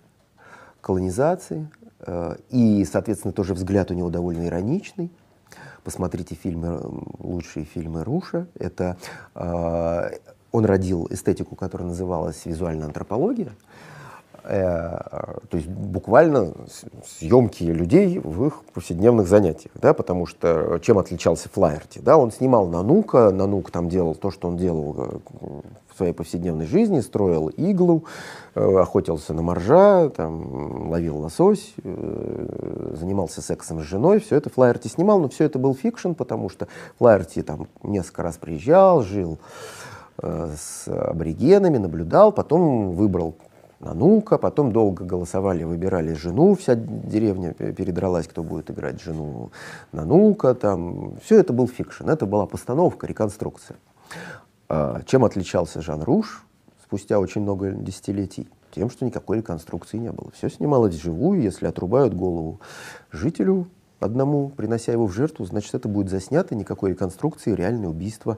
[0.82, 1.70] колонизации.
[2.00, 5.12] Э, и, соответственно, тоже взгляд у него довольно ироничный.
[5.84, 6.80] Посмотрите фильмы,
[7.20, 8.48] лучшие фильмы Руша.
[8.56, 8.98] Это,
[9.36, 10.10] э,
[10.52, 13.52] он родил эстетику, которая называлась визуальная антропология.
[14.44, 14.98] Э,
[15.50, 16.54] то есть буквально
[17.06, 22.68] съемки людей в их повседневных занятиях, да, потому что чем отличался Флаэрти, да, он снимал
[22.68, 25.22] Нанука, Нанук там делал то, что он делал
[25.94, 28.06] в своей повседневной жизни, строил иглу,
[28.54, 35.30] охотился на моржа, там, ловил лосось, занимался сексом с женой, все это Флаэрти снимал, но
[35.30, 39.40] все это был fiction, потому что Флаэрти там несколько раз приезжал, жил
[40.22, 43.36] с аборигенами, наблюдал, потом выбрал
[43.80, 49.52] Нанука, потом долго голосовали, выбирали жену, вся деревня передралась, кто будет играть жену
[49.92, 53.78] Нанука, там, все это был fiction, это была постановка, реконструкция.
[54.70, 56.46] А чем отличался Жан Руш
[56.92, 58.50] спустя очень много десятилетий?
[58.76, 60.30] Тем, что никакой реконструкции не было.
[60.32, 62.60] Все снималось вживую, если отрубают голову
[63.14, 63.70] жителю
[64.02, 68.38] одному, принося его в жертву, значит, это будет заснято, никакой реконструкции, реальное убийство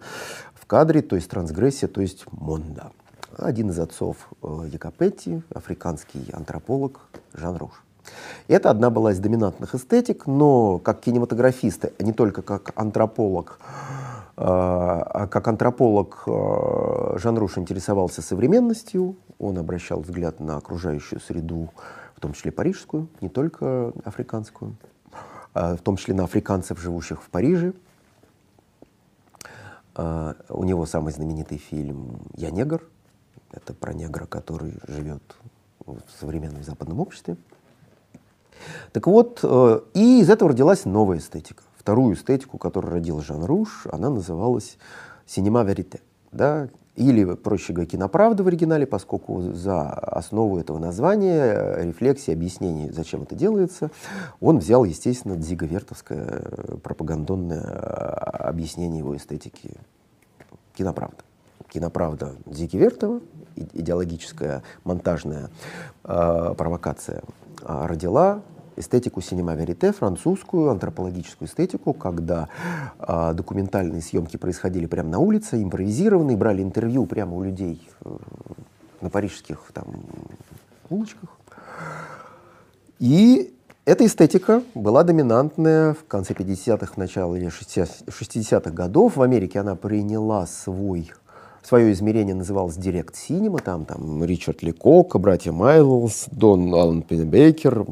[0.54, 2.92] в кадре, то есть трансгрессия, то есть монда
[3.36, 7.00] один из отцов э, Якопетти, африканский антрополог
[7.34, 7.72] Жан Руш.
[8.48, 13.58] Это одна была из доминантных эстетик, но как кинематографист, а не только как антрополог,
[14.36, 21.70] как антрополог э, Жан Руш интересовался современностью, он обращал взгляд на окружающую среду,
[22.16, 24.76] в том числе парижскую, не только африканскую,
[25.54, 27.74] а в том числе на африканцев, живущих в Париже.
[29.96, 32.82] У него самый знаменитый фильм «Я негр»,
[33.52, 35.22] это про негра, который живет
[35.86, 37.38] в современном западном обществе.
[38.92, 41.64] Так вот, э, и из этого родилась новая эстетика.
[41.84, 44.78] Вторую эстетику, которую родил Жан Руш, она называлась
[45.26, 46.00] «Синема верите».
[46.32, 46.70] Да?
[46.96, 53.36] Или, проще говоря, киноправда в оригинале, поскольку за основу этого названия, рефлексии, объяснений, зачем это
[53.36, 53.92] делается,
[54.40, 59.76] он взял, естественно, дзиговертовское пропагандонное объяснение его эстетики
[60.76, 61.18] киноправда
[61.68, 63.20] киноправда Зики Вертова,
[63.56, 65.50] идеологическая монтажная
[66.04, 67.24] э, провокация,
[67.62, 68.42] э, родила
[68.76, 72.50] эстетику синема верите, французскую антропологическую эстетику, когда
[73.00, 78.10] э, документальные съемки происходили прямо на улице, импровизированные, брали интервью прямо у людей э,
[79.02, 79.86] на парижских там
[80.90, 81.30] улочках.
[83.00, 83.54] И
[83.86, 89.18] эта эстетика была доминантная в конце 50-х, в начале 60-х годов.
[89.18, 91.12] В Америке она приняла свой
[91.64, 97.86] Свое измерение называлось Direct Cinema, там, там Ричард Ликок, братья Майлз, Дон Аллен Пеннебекер,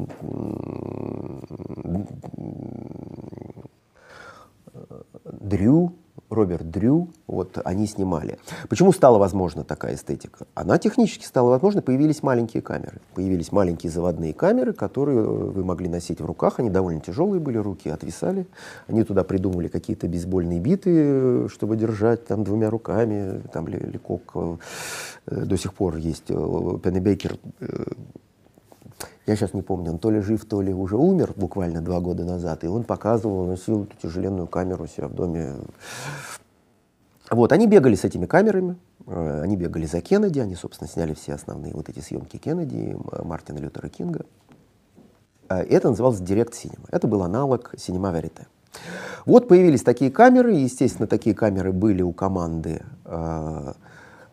[5.24, 5.94] Дрю,
[6.28, 8.38] Роберт Дрю, вот они снимали.
[8.68, 10.46] Почему стала возможна такая эстетика?
[10.54, 13.00] Она технически стала возможна, появились маленькие камеры.
[13.14, 17.58] Появились маленькие заводные камеры, которые э, вы могли носить в руках, они довольно тяжелые были,
[17.58, 18.46] руки отвисали.
[18.86, 24.56] Они туда придумали какие-то бейсбольные биты, э, чтобы держать там двумя руками, там Лекок э,
[25.26, 27.38] до сих пор есть, Пеннебекер
[29.26, 32.24] я сейчас не помню, он то ли жив, то ли уже умер буквально два года
[32.24, 35.54] назад, и он показывал, носил эту тяжеленную камеру у себя в доме
[37.30, 41.34] Вот, они бегали с этими камерами, э, они бегали за Кеннеди, они, собственно, сняли все
[41.34, 44.26] основные вот эти съемки Кеннеди, Мартина Лютера Кинга.
[45.48, 46.88] Э, это называлось Direct Cinema.
[46.90, 48.46] Это был аналог Cinema Verite.
[49.24, 53.72] Вот появились такие камеры, естественно, такие камеры были у команды, э,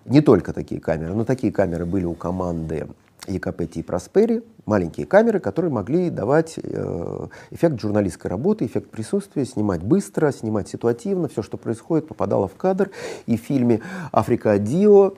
[0.06, 2.88] не только такие камеры, но такие камеры были у команды
[3.30, 10.32] И Проспери, маленькие камеры, которые могли давать э, эффект журналистской работы, эффект присутствия, снимать быстро,
[10.32, 12.90] снимать ситуативно, все, что происходит, попадало в кадр.
[13.28, 15.14] И в фильме «Африка Дио»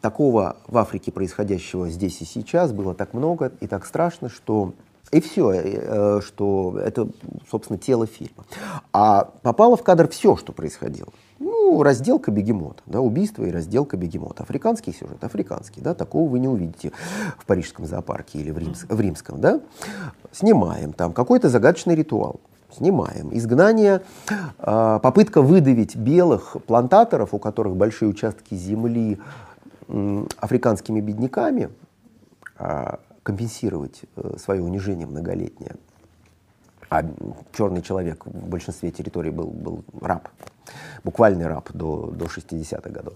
[0.00, 4.72] такого в Африке происходящего здесь и сейчас было так много и так страшно, что
[5.10, 7.08] и все, э, что это,
[7.50, 8.44] собственно, тело фильма.
[8.92, 11.08] А попало в кадр все, что происходило.
[11.40, 14.42] Ну, разделка бегемота, да, убийство и разделка бегемота.
[14.42, 16.92] Африканский сюжет, африканский, да, такого вы не увидите
[17.38, 19.60] в парижском зоопарке или в, римс, в римском, да.
[20.32, 22.40] Снимаем там какой-то загадочный ритуал,
[22.76, 23.30] снимаем.
[23.36, 29.18] Изгнание, э, попытка выдавить белых плантаторов, у которых большие участки земли,
[29.88, 31.70] э, африканскими бедняками,
[32.58, 32.96] э,
[33.30, 35.76] компенсировать э, свое унижение многолетнее.
[36.88, 37.04] А
[37.52, 40.28] черный человек в большинстве территорий был, был раб,
[41.04, 43.14] буквальный раб до, до 60-х годов.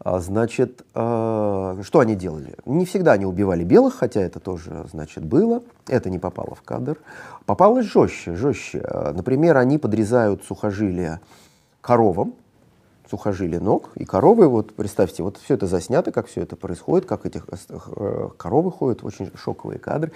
[0.00, 2.56] А, значит, э, что они делали?
[2.66, 5.62] Не всегда они убивали белых, хотя это тоже, значит, было.
[5.86, 6.98] Это не попало в кадр.
[7.46, 8.80] Попалось жестче, жестче.
[9.14, 11.20] Например, они подрезают сухожилия
[11.80, 12.34] коровам,
[13.12, 14.48] сухожилия ног и коровы.
[14.48, 19.04] Вот представьте, вот все это заснято, как все это происходит, как эти э, коровы ходят,
[19.04, 20.12] очень шоковые кадры.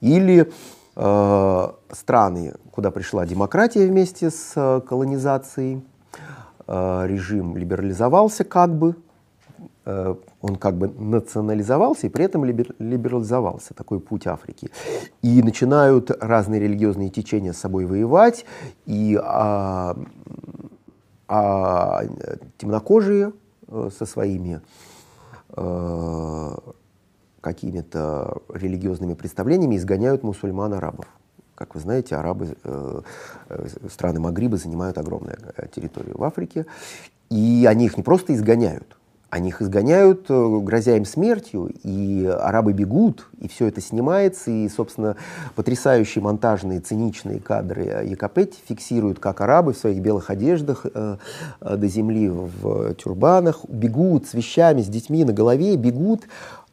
[0.00, 0.50] Или
[0.96, 5.84] э, страны, куда пришла демократия вместе с э, колонизацией,
[6.66, 8.96] э, режим либерализовался как бы,
[9.84, 14.70] э, он как бы национализовался и при этом либерализовался, такой путь Африки.
[15.22, 18.44] И начинают разные религиозные течения с собой воевать,
[18.86, 19.96] и а,
[21.30, 22.02] а
[22.58, 23.32] темнокожие
[23.68, 24.60] э, со своими
[25.56, 26.56] э,
[27.40, 31.06] какими-то религиозными представлениями изгоняют мусульман-арабов.
[31.54, 33.00] Как вы знаете, арабы, э,
[33.48, 36.66] э, страны Магриба занимают огромную э, территорию в Африке,
[37.30, 38.96] и они их не просто изгоняют,
[39.30, 44.68] они их изгоняют, э, грозя им смертью, и арабы бегут, и все это снимается, и,
[44.68, 45.16] собственно,
[45.54, 51.16] потрясающие монтажные, циничные кадры Якопетти фиксируют, как арабы в своих белых одеждах э,
[51.60, 56.22] э, до земли в тюрбанах бегут с вещами, с детьми на голове, бегут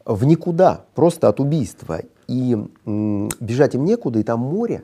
[0.04, 2.00] в никуда, просто от убийства.
[2.26, 2.56] И
[2.86, 4.82] м, бежать им некуда, и там море,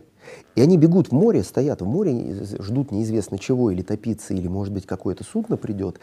[0.55, 4.72] и они бегут в море, стоят в море, ждут неизвестно чего, или топиться, или, может
[4.72, 5.99] быть, какое-то судно придет.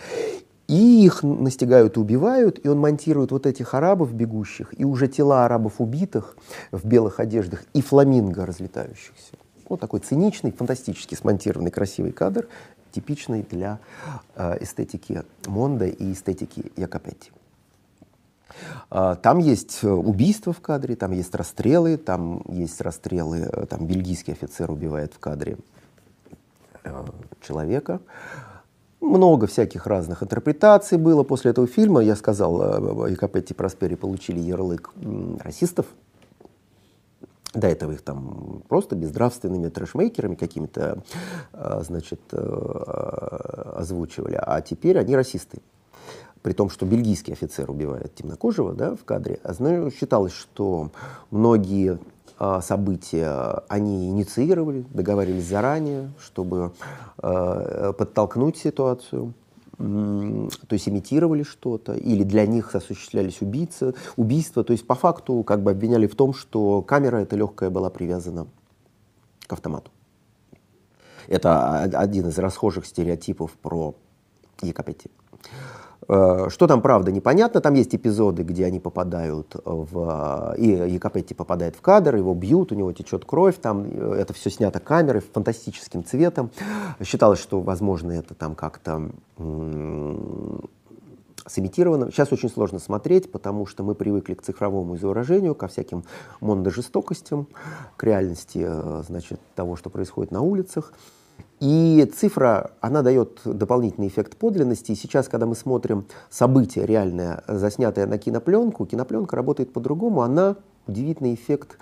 [0.72, 5.43] И их настигают и убивают, и он монтирует вот этих арабов бегущих, и уже тела
[5.43, 6.38] арабов убитых
[6.72, 9.34] в белых одеждах, и фламинго разлетающихся.
[9.67, 12.47] Вот такой циничный, фантастически смонтированный красивый кадр,
[12.93, 13.80] типичный для
[14.36, 17.32] э, эстетики Монда и эстетики Якопетти.
[18.89, 24.32] Э, там есть убийства в кадре, там есть расстрелы, там есть расстрелы, э, там бельгийский
[24.32, 25.57] офицер убивает в кадре
[26.86, 27.05] э,
[27.41, 27.99] человека.
[29.02, 32.02] Много всяких разных интерпретаций было после этого фильма.
[32.02, 34.91] Я сказал, Якопетти и Проспери получили ярлык
[35.39, 35.88] расистов.
[37.54, 41.04] До этого их там просто безнравственными трэшмейкерами какими-то,
[41.82, 44.39] значит, э, озвучивали.
[44.41, 45.58] А теперь они расисты.
[46.43, 49.39] При том, что бельгийский офицер убивает темнокожего да, в кадре.
[49.43, 50.91] А знаю, считалось, что
[51.30, 51.99] многие
[52.62, 56.72] события они инициировали, договаривались заранее, чтобы
[57.22, 59.34] э, подтолкнуть ситуацию
[59.82, 64.64] то есть имитировали что-то, или для них осуществлялись убийцы, убийства.
[64.64, 68.48] То есть по факту как бы обвиняли в том, что камера эта легкая была привязана
[69.48, 69.89] к автомату.
[71.28, 73.96] Это один из расхожих стереотипов про
[74.62, 75.10] Якопетти.
[76.08, 77.62] Э, что там правда, непонятно.
[77.62, 80.56] Там есть эпизоды, где они попадают в...
[80.58, 83.58] И Якопетти попадает в кадр, его бьют, у него течет кровь.
[83.62, 86.52] Там это все снято камерой фантастическим цветом.
[87.04, 89.12] Считалось, что, возможно, это там как-то
[91.47, 92.12] сымитировано.
[92.12, 96.04] Сейчас очень сложно смотреть, потому что мы привыкли к цифровому изображению, ко всяким
[96.39, 97.47] мондожестокостям,
[97.97, 100.93] к реальности э, значит, того, что происходит на улицах.
[101.60, 104.92] И цифра, она дает дополнительный эффект подлинности.
[104.92, 110.22] И сейчас, когда мы смотрим событие реальное, заснятое на кинопленку, кинопленка работает по-другому.
[110.22, 110.56] Она
[110.88, 111.78] удивительный эффект,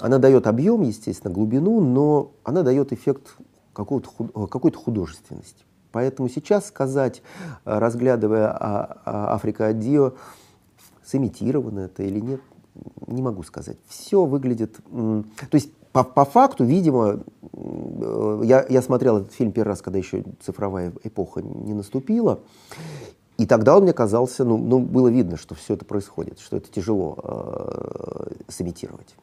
[0.00, 3.36] она дает объем, естественно, глубину, но она дает эффект
[3.72, 5.64] какой-то художественности.
[5.92, 7.22] Поэтому сейчас сказать,
[7.64, 10.14] разглядывая а, а, Африка Дио,
[11.04, 12.40] сымитировано это или нет,
[13.06, 13.78] не могу сказать.
[13.88, 14.76] Все выглядит...
[14.90, 17.24] То есть по, по факту, видимо,
[18.44, 22.40] я, я смотрел этот фильм первый раз, когда еще цифровая эпоха не наступила,
[23.36, 26.70] и тогда он мне казался, ну, ну было видно, что все это происходит, что это
[26.70, 29.16] тяжело э, сымитировать.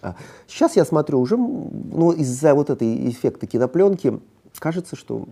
[0.00, 0.16] А
[0.46, 4.18] сейчас я смотрю уже, ну, из-за вот этой эффекта кинопленки,
[4.58, 5.28] кажется, что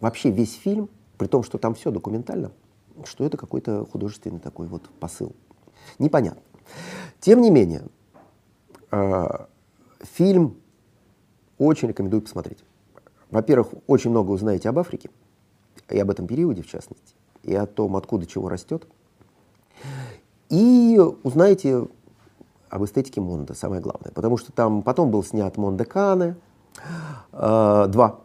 [0.00, 2.52] вообще весь фильм, при том, что там все документально,
[3.04, 5.32] что это какой-то художественный такой вот посыл.
[5.98, 6.42] Непонятно.
[7.20, 7.82] Тем не менее,
[8.92, 9.26] э,
[10.02, 10.56] фильм
[11.58, 12.58] очень рекомендую посмотреть.
[13.30, 15.10] Во-первых, очень много узнаете об Африке,
[15.88, 18.86] и об этом периоде в частности, и о том, откуда чего растет.
[20.50, 21.86] И узнаете
[22.68, 24.12] об эстетике mondo, самое главное.
[24.12, 26.36] Потому что там потом был снят Mondo Cane,
[27.32, 28.20] э, два.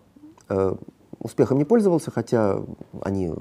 [0.50, 0.76] Э,
[1.20, 2.62] успехом не пользовался, хотя
[3.02, 3.32] они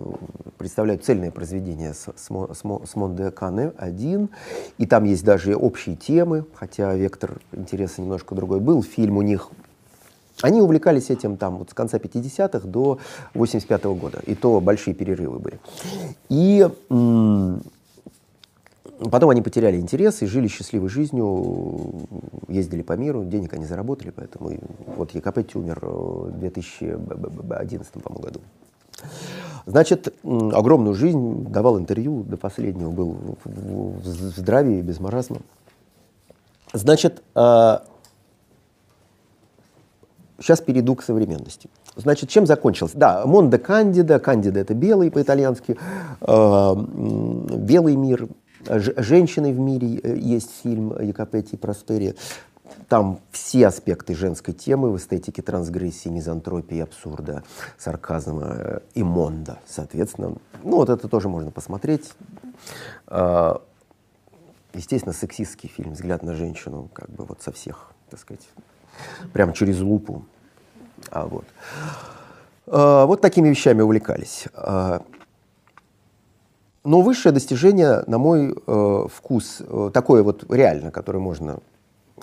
[0.58, 4.30] представляют цельное произведение с, с, с, Монде Кане один,
[4.78, 8.60] и там есть даже общие темы, хотя вектор интереса немножко другой.
[8.60, 9.50] Был фильм у них
[10.42, 12.98] они увлекались этим там вот с конца 50-х до
[13.32, 15.58] 85 -го года, и то большие перерывы были.
[16.28, 16.68] И
[18.98, 22.06] Потом они потеряли интерес и жили счастливой жизнью,
[22.48, 24.52] ездили по миру, денег они заработали, поэтому
[24.96, 28.40] вот Якопетти умер в 2011 по году.
[29.66, 35.38] Значит, огромную жизнь, давал интервью до последнего, был в здравии, без маразма.
[36.72, 37.82] Значит, сейчас
[40.60, 41.68] а, перейду к современности.
[41.96, 42.96] Значит, чем закончился?
[42.96, 45.76] Да, Монде Кандида, Кандида это белый по-итальянски,
[46.20, 48.28] а, белый мир,
[48.68, 52.14] «Женщины в мире» э, есть фильм Якопетти Проспери.
[52.88, 57.42] Там все аспекты женской темы в эстетике трансгрессии, мизантропии, абсурда,
[57.78, 60.36] сарказма э, и монда, соответственно.
[60.62, 62.12] Ну, вот это тоже можно посмотреть.
[63.06, 63.60] А,
[64.74, 68.46] естественно, сексистский фильм «Взгляд на женщину», как бы вот со всех, так сказать,
[69.32, 70.24] прям через лупу.
[71.10, 71.44] А вот.
[72.66, 74.46] А, вот такими вещами увлекались.
[76.86, 81.58] А, но высшее достижение, на мой э, вкус, э, такое вот реально, которое можно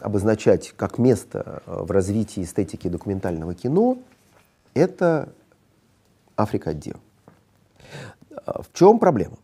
[0.01, 3.97] обозначать как место э, в развитии эстетики документального кино,
[4.73, 5.29] это
[6.35, 6.95] Africa addio.
[8.45, 9.37] В чем проблема?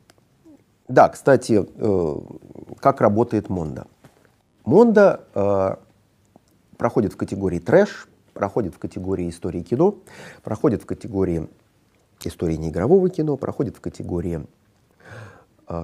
[0.88, 2.16] Да, кстати, э,
[2.80, 3.88] как работает mondo?
[4.66, 5.76] Mondo э,
[6.78, 9.96] проходит в категории трэш, проходит в категории истории кино,
[10.44, 11.48] проходит в категории
[12.24, 14.46] истории неигрового кино, проходит в категории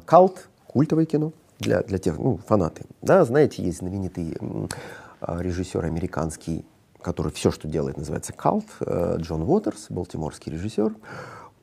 [0.06, 2.84] cult, культовое кино для, для тех, ну, фанаты.
[3.02, 6.66] Да, знаете, есть знаменитый э, режиссер американский,
[7.02, 10.96] который все, что делает, называется cult, э, Джон Уотерс, балтиморский режиссер.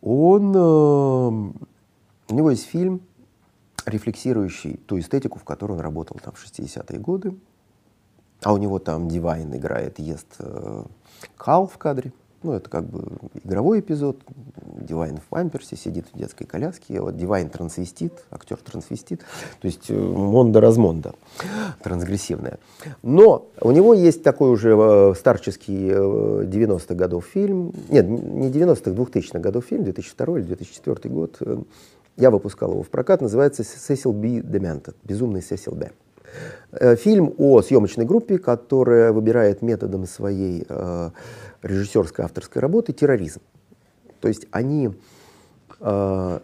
[0.01, 1.55] Он, у
[2.29, 3.03] него есть фильм,
[3.87, 7.37] рефлексирующий ту эстетику, в которой он работал там в 60-е годы.
[8.43, 10.39] А у него там Дивайн играет, ест
[11.37, 12.13] кал в кадре.
[12.43, 13.05] Ну, это как бы
[13.45, 14.19] игровой эпизод.
[14.81, 17.01] Дивайн в памперсе сидит в детской коляске.
[17.01, 19.21] Вот Дивайн трансвестит, актер трансвестит.
[19.61, 21.15] То есть э, mondo-размондо,
[21.83, 22.59] трансгрессивная.
[23.03, 27.73] Но у него есть такой уже э, старческий 90-х э, годов фильм.
[27.89, 31.41] Нет, не 90-х, 2000-х годов фильм, 2002 или 2004 год.
[32.17, 33.21] Я выпускал его в прокат.
[33.21, 34.41] Называется «Cecil B.
[34.41, 35.93] Demented», «Безумный Сесил Б».
[36.97, 40.67] Фильм о съемочной группе, которая выбирает методом своей
[41.63, 43.41] режиссерской авторской работы терроризм.
[44.21, 44.95] То есть они
[45.81, 46.41] э,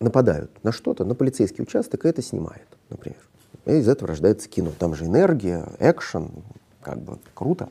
[0.00, 3.20] нападают на что-то, на полицейский участок, и это снимают, например.
[3.66, 4.72] И из этого рождается кино.
[4.78, 6.30] Там же энергия, экшен,
[6.82, 7.68] как бы круто.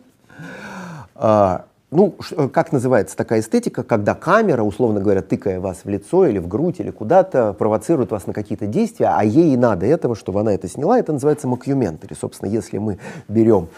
[1.13, 6.25] А, ну, э, как называется такая эстетика, когда камера, условно говоря, тыкая вас в лицо
[6.25, 10.15] или в грудь или куда-то, провоцирует вас на какие-то действия, а ей и надо этого,
[10.15, 12.13] чтобы она это сняла, это называется мокюментари.
[12.13, 13.69] Собственно, если мы берем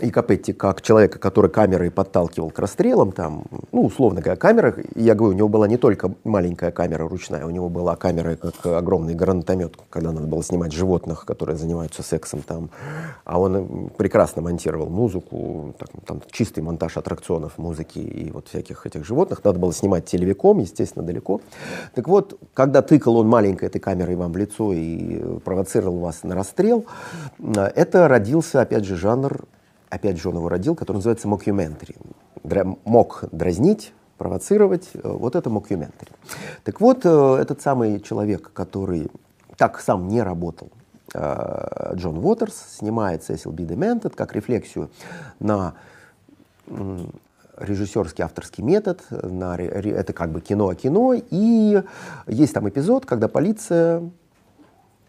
[0.00, 5.34] Икапетти как человека, который камерой подталкивал к расстрелам, там, ну, условно говоря, камера, я говорю,
[5.34, 9.76] у него была не только маленькая камера ручная, у него была камера как огромный гранатомет,
[9.90, 12.70] когда надо было снимать животных, которые занимаются сексом там,
[13.24, 19.04] а он прекрасно монтировал музыку, так, там чистый монтаж аттракционов музыки и вот всяких этих
[19.04, 19.42] животных.
[19.44, 21.40] Надо было снимать телевиком, естественно, далеко.
[21.94, 26.34] Так вот, когда тыкал он маленькой этой камерой вам в лицо и провоцировал вас на
[26.34, 26.84] расстрел,
[27.40, 29.44] это родился, опять же, жанр,
[29.88, 31.96] опять же, он его родил, который называется mockumentary.
[32.84, 36.12] Mock дразнить, провоцировать, вот это мокюментари.
[36.62, 39.10] Так вот, э, этот самый человек, который
[39.56, 40.68] так сам не работал,
[41.14, 43.64] э, Джон Уотерс, снимает Cecil B.
[43.64, 44.90] Demented как рефлексию
[45.40, 45.74] на
[47.58, 51.82] режиссерский авторский метод, на, это как бы кино о кино, и
[52.26, 54.10] есть там эпизод, когда полиция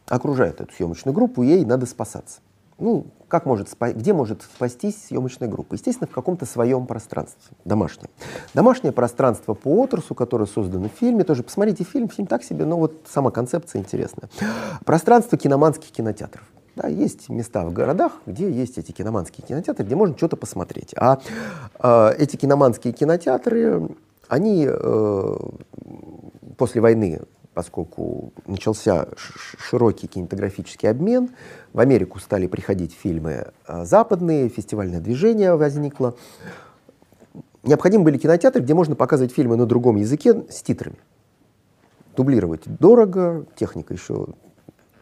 [0.07, 2.41] окружает эту съемочную группу, ей надо спасаться.
[2.77, 5.75] Ну, как может, где может спастись съемочная группа?
[5.75, 8.09] Естественно, в каком-то своем пространстве, домашнем.
[8.53, 12.77] Домашнее пространство по отрасу, которое создано в фильме, тоже посмотрите фильм, фильм так себе, но
[12.77, 14.29] вот сама концепция интересная.
[14.83, 16.43] Пространство киноманских кинотеатров.
[16.75, 20.93] Да, есть места в городах, где есть эти киноманские кинотеатры, где можно что-то посмотреть.
[20.97, 21.19] А
[21.79, 23.89] э, эти киноманские кинотеатры,
[24.27, 25.37] они э,
[26.57, 27.21] после войны
[27.53, 31.29] поскольку начался широкий кинематографический обмен,
[31.71, 36.15] в Америку стали приходить фильмы а, западные, фестивальное движение возникло.
[37.63, 40.97] Необходимы были кинотеатры, где можно показывать фильмы на другом языке с титрами.
[42.17, 44.27] Дублировать дорого, техника еще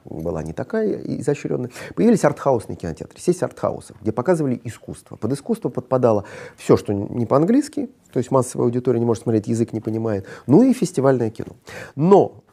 [0.06, 1.72] была не такая изощренная.
[1.95, 5.16] Появились артхаусные кинотеатры, сеть артхаусов, где показывали искусство.
[5.16, 6.26] Под искусство подпадало
[6.58, 10.64] все, что не по-английски, то есть массовая аудитория не может смотреть, язык не понимает, ну
[10.64, 11.56] и фестивальное кино.
[11.95, 12.43] Но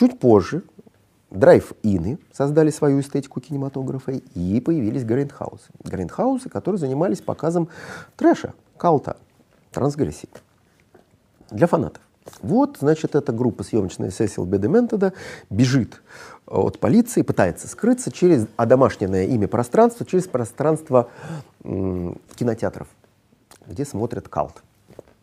[0.00, 0.62] Чуть позже
[1.30, 5.68] drive-in ы создали свою эстетику кинематографа и появились грайндхаусы.
[5.84, 7.68] Грайндхаусы, которые занимались показом
[8.16, 9.18] трэша, cult а,
[9.72, 10.30] трансгрессии
[11.50, 12.02] для фанатов.
[12.42, 15.12] Вот, значит, эта группа съемочная Сесил Би Дементеда
[15.50, 16.02] бежит
[16.46, 21.08] от полиции, пытается скрыться через одомашненное ими пространство, через пространство
[21.62, 22.88] кинотеатров,
[23.66, 24.62] где смотрят cult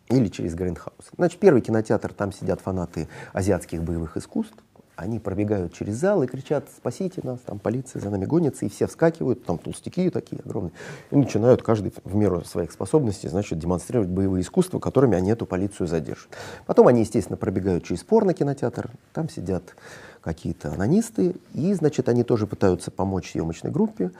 [0.08, 1.10] или через грайндхаус.
[1.16, 4.56] Значит, первый кинотеатр, там сидят фанаты азиатских боевых искусств,
[4.98, 8.88] они пробегают через зал и кричат «спасите нас», там полиция за нами гонится, и все
[8.88, 10.72] вскакивают, там толстяки такие огромные,
[11.12, 15.86] и начинают каждый в меру своих способностей, значит, демонстрировать боевые искусства, которыми они эту полицию
[15.86, 16.28] задержат.
[16.66, 19.76] Потом они, естественно, пробегают через порно-кинотеатр, там сидят
[20.20, 24.10] какие-то онанисты, и, значит, они тоже пытаются помочь съемочной группе,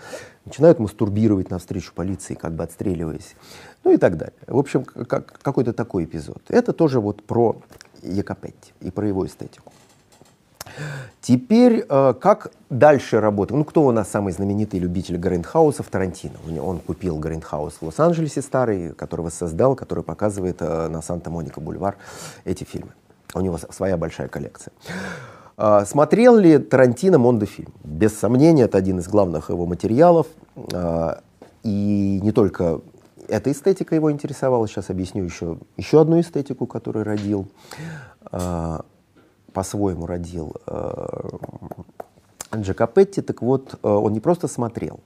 [0.45, 3.35] начинают мастурбировать навстречу полиции, как бы отстреливаясь,
[3.83, 4.39] ну и так далее.
[4.47, 6.41] В общем, как, какой-то такой эпизод.
[6.47, 7.61] Это тоже вот про
[8.01, 9.73] Якопетти и про его эстетику.
[11.21, 13.57] Теперь, э, как дальше работать?
[13.57, 15.87] Ну, кто у нас самый знаменитый любитель грайндхаусов?
[15.89, 16.39] Тарантино.
[16.63, 21.97] Он купил грайндхаус в Лос-Анджелесе старый, который воссоздал, который показывает э, на Санта-Моника бульвар
[22.45, 22.93] эти фильмы.
[23.35, 24.73] У него своя большая коллекция.
[25.57, 27.73] Э, смотрел ли Тарантино Мондо-фильм?
[27.85, 30.27] Без сомнения, это один из главных его материалов.
[31.65, 32.81] И не только
[33.29, 34.67] эта эстетика его интересовала.
[34.67, 37.49] Сейчас объясню еще, еще одну эстетику, которую родил
[39.59, 41.31] по-своему родил э,
[42.55, 45.01] Джакопетти, так вот, э, он не просто смотрел.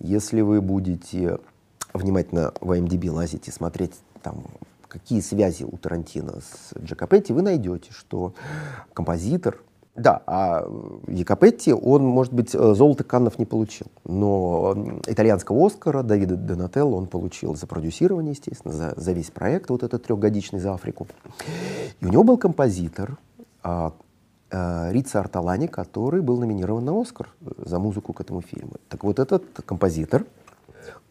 [0.00, 1.38] Если вы будете
[1.94, 4.42] внимательно в IMDb лазить и смотреть там
[4.88, 8.34] какие связи у Тарантино с Джакопетти, вы найдете, что
[8.92, 9.60] композитор,
[9.94, 10.66] да, а
[11.06, 14.74] Якопетти, он, может быть, э, золото Каннов не получил, но
[15.06, 20.02] итальянского Оскара Давида Донателло он получил за продюсирование, естественно, за, за весь проект, вот этот
[20.02, 21.06] трехгодичный за Африку.
[22.00, 23.16] И у него был композитор,
[24.50, 28.72] Рица Арталани, который был номинирован на Оскар за музыку к этому фильму.
[28.88, 30.26] Так вот этот композитор,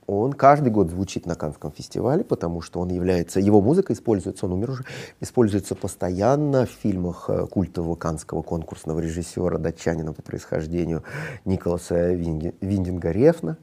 [0.06, 4.54] он каждый год звучит на Канском фестивале, потому что он является, его музыка используется, он
[4.54, 4.86] умер уже,
[5.22, 11.04] используется постоянно в фильмах э, культового канского конкурсного режиссера, датчанина по происхождению
[11.46, 13.58] Николаса Виндинга Рефна,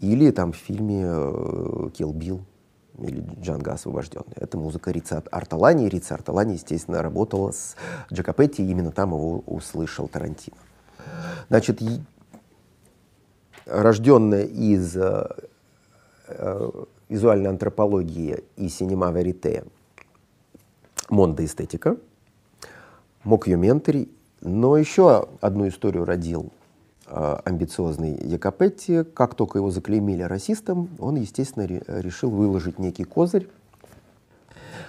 [0.00, 1.04] или там в фильме
[1.92, 2.40] «Килл Билл»
[2.98, 4.34] или Джанго освобожденный.
[4.36, 5.88] Это музыка Рица Арталани.
[5.88, 7.76] Рица Арталани, естественно, работала с
[8.12, 10.56] Джакопетти, именно там его услышал Тарантино.
[11.48, 11.80] Значит,
[13.66, 15.26] рожденная из э,
[16.28, 16.70] э,
[17.08, 19.64] визуальной антропологии и синема верите
[21.08, 21.96] мондо эстетика,
[23.24, 24.08] мокьюментари,
[24.40, 26.52] но еще одну историю родил
[27.12, 33.48] амбициозный Якопетти, как только его заклеймили расистом, он, естественно, решил выложить некий козырь,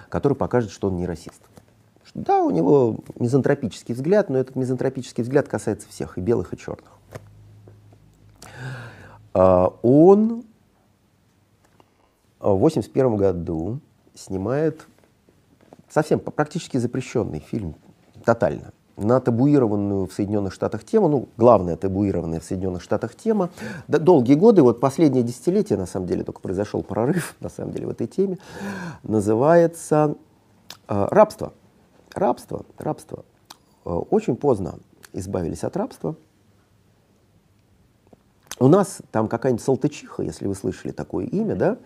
[0.08, 1.42] который покажет, что он не расист.
[2.14, 6.92] Да, у него мизантропический взгляд, но этот мизантропический взгляд касается всех, и белых, и черных.
[9.34, 10.44] Э, он
[12.38, 13.80] в 1981 году
[14.14, 14.86] снимает
[15.90, 17.74] совсем практически запрещенный фильм,
[18.24, 23.50] тотально– на табуированную в Соединенных Штатах тему, ну, главная табуированная в Соединенных Штатах тема.
[23.88, 27.86] Да, долгие годы, вот последнее десятилетие, на самом деле, только произошел прорыв, на самом деле,
[27.86, 28.38] в этой теме,
[29.02, 30.14] называется
[30.88, 31.52] э, рабство.
[32.14, 33.24] Рабство, рабство.
[33.84, 34.76] Э, очень поздно
[35.12, 36.14] избавились от рабства.
[38.60, 41.76] У нас там какая-нибудь Салтычиха, если вы слышали такое имя, да,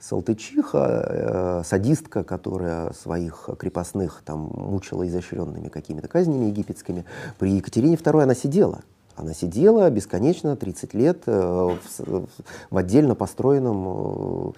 [0.00, 7.04] Салтычиха, э, садистка, которая своих крепостных там мучила изощренными какими-то казнями египетскими.
[7.38, 8.80] При Екатерине II она сидела,
[9.16, 12.26] она сидела бесконечно 30 лет э, в,
[12.70, 14.52] в отдельно построенном э,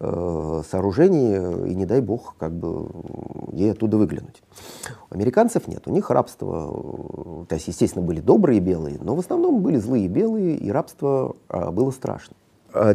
[0.00, 2.88] э, сооружении, и не дай бог, как бы
[3.52, 4.42] ей оттуда выглянуть.
[5.10, 9.62] У американцев нет, у них рабство, то есть, естественно, были добрые белые, но в основном
[9.62, 12.34] были злые белые, и рабство было страшно.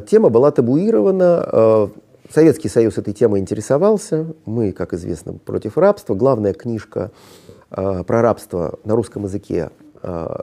[0.09, 1.89] тема была табуирована.
[2.33, 4.33] Советский Союз этой темой интересовался.
[4.45, 6.15] Мы, как известно, против рабства.
[6.15, 7.11] Главная книжка
[7.69, 9.69] про рабство на русском языке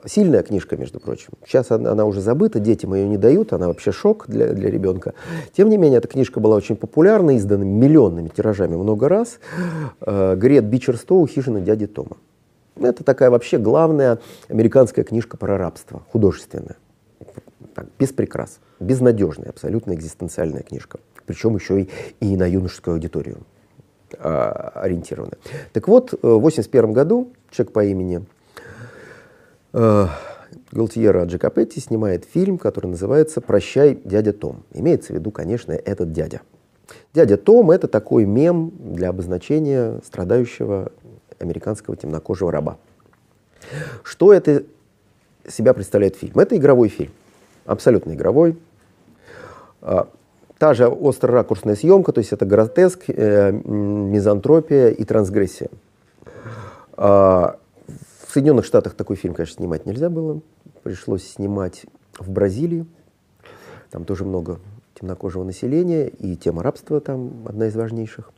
[0.05, 1.29] сильная книжка, между прочим.
[1.45, 5.13] Сейчас она, она уже забыта, детям ее не дают, она вообще шок для, для ребенка.
[5.53, 9.39] Тем не менее, эта книжка была очень популярна, издана миллионными тиражами много раз.
[10.01, 12.17] Э, Грет Бичерстоу «Хижина дяди Тома».
[12.75, 16.77] Это такая вообще главная американская книжка про рабство, художественная.
[17.75, 20.99] Так, без прикрас, безнадежная, абсолютно экзистенциальная книжка.
[21.25, 21.89] Причем еще и,
[22.19, 23.37] и на юношескую аудиторию
[24.19, 25.33] а, ориентирована.
[25.71, 28.42] Так вот, в 1981 году человек по имени э,
[29.73, 34.63] Галтьера Джакопетти снимает фильм, который называется «Прощай, дядя Том».
[34.73, 36.41] Имеется в виду, конечно, этот дядя.
[37.13, 40.91] Дядя Том– это такой мем для обозначения страдающего
[41.39, 42.77] американского темнокожего раба.
[44.03, 44.63] Что это
[45.47, 46.37] себя представляет фильм?
[46.37, 47.11] Это игровой фильм,
[47.65, 48.57] абсолютно игровой.
[49.81, 50.07] А,
[50.57, 55.69] та же остро-ракурсная съемка, то есть это гротеск, э, мизантропия и трансгрессия.
[58.33, 60.41] А, в Соединенных Штатах такой фильм, конечно, снимать нельзя было.
[60.81, 61.85] Пришлось снимать
[62.17, 62.85] в Бразилии.
[63.91, 64.59] Там тоже много
[64.95, 68.31] темнокожего населения, и тема рабства там одна из важнейших.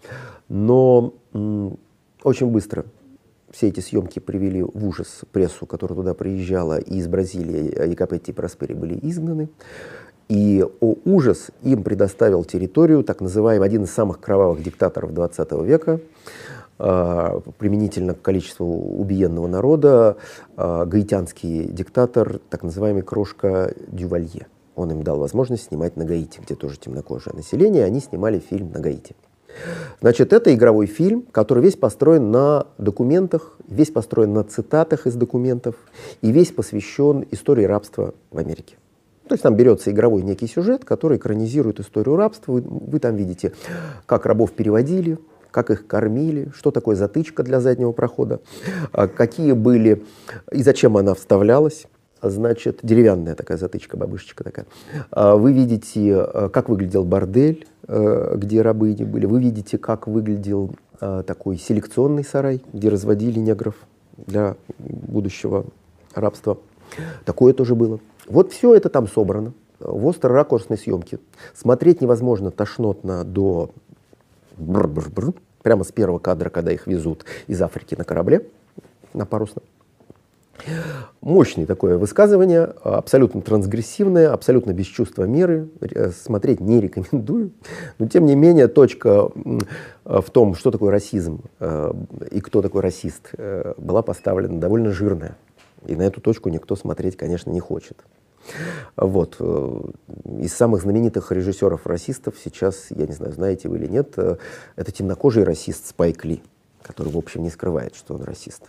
[0.49, 1.13] Но
[2.23, 2.85] очень быстро
[3.51, 8.35] все эти съемки привели в ужас прессу, которая туда приезжала, и из Бразилии Якопетти и
[8.35, 9.49] Проспери были изгнаны.
[10.27, 16.01] И о ужас им предоставил территорию так называемый один из самых кровавых диктаторов 20 века,
[16.77, 18.65] применительно к количеству
[18.99, 20.17] убиенного народа,
[20.57, 24.47] э, гаитянский диктатор, так называемый Крошка Дювалье.
[24.75, 28.79] Он им дал возможность снимать на Гаити, где тоже темнокожее население, они снимали фильм на
[28.79, 29.15] Гаити.
[30.01, 35.75] Значит, это игровой фильм, который весь построен на документах, весь построен на цитатах из документов
[36.21, 38.75] и весь посвящен истории рабства в Америке.
[39.27, 42.51] То есть там берется игровой некий сюжет, который экранизирует историю рабства.
[42.51, 43.53] Вы, вы там видите,
[44.05, 45.17] как рабов переводили,
[45.55, 48.41] как их кормили, что такое затычка для заднего прохода,
[48.91, 50.03] а, какие были
[50.51, 51.85] и зачем она вставлялась.
[52.21, 54.65] Значит, деревянная такая затычка, бабушечка такая.
[55.11, 59.27] А, вы видите, а, как выглядел бордель, где рабыни были.
[59.27, 63.75] Вы видите, как выглядел такой селекционный сарай, где разводили негров
[64.17, 65.67] для будущего
[66.15, 66.57] рабства.
[67.25, 67.99] Такое тоже было.
[68.27, 71.19] Вот все это там собрано в остро-ракурсной съемке.
[71.53, 73.69] Смотреть невозможно тошнотно до
[74.57, 75.35] бр -бр -бр,
[75.65, 78.45] прямо с первого кадра, когда их везут из Африки на корабле,
[79.15, 79.63] на парусном.
[81.21, 85.69] Мощное такое высказывание, абсолютно трансгрессивное, абсолютно без чувства меры.
[85.81, 87.49] Э, смотреть не рекомендую.
[87.97, 89.31] Но тем не менее, точка
[90.05, 91.93] в том, что такое расизм э,
[92.29, 95.35] и кто такой расист, э, была поставлена довольно жирная.
[95.87, 97.97] И на эту точку никто смотреть, конечно, не хочет.
[98.95, 99.37] Вот.
[99.39, 99.81] Э,
[100.39, 104.37] из самых знаменитых режиссеров-расистов сейчас, я не знаю, знаете вы или нет, э,
[104.75, 106.41] это темнокожий расист Спайк Ли,
[106.81, 108.63] который, в общем, не скрывает, что он расист.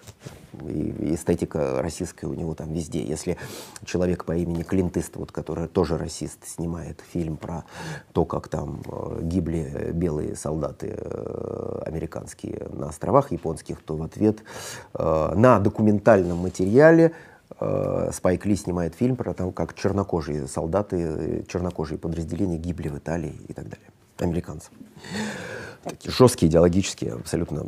[0.68, 3.02] И эстетика российская у него там везде.
[3.02, 3.36] Если
[3.84, 7.64] человек по имени Клинт Иствуд, который тоже расист, снимает фильм про
[8.12, 10.96] то, как там э, гибли белые солдаты
[11.84, 14.38] американские на островах японских, то в ответ
[14.94, 17.12] на документальном материале
[18.12, 23.52] Спайк Ли снимает фильм про то, как чернокожие солдаты, чернокожие подразделения гибли в Италии и
[23.52, 23.88] так далее.
[24.18, 24.70] Американцы.
[25.84, 27.66] Такие жесткие, идеологические, абсолютно,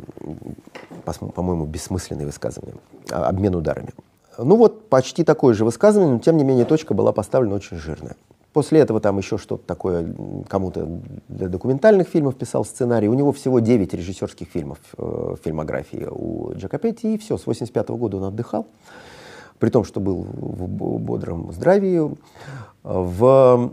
[1.33, 2.75] по-моему, бессмысленные высказывания.
[3.09, 3.91] А, обмен ударами.
[4.37, 8.15] Ну вот, почти такое же высказывание, но тем не менее точка была поставлена очень жирная.
[8.51, 10.13] После этого там еще что-то такое,
[10.47, 13.07] кому-то для документальных фильмов писал сценарий.
[13.07, 17.97] У него всего 9 режиссерских фильмов э, фильмографии у Джакопетти, и все, с 85 -го
[17.97, 18.67] года он отдыхал
[19.59, 22.15] при том, что был в бодром здравии.
[22.81, 23.71] В,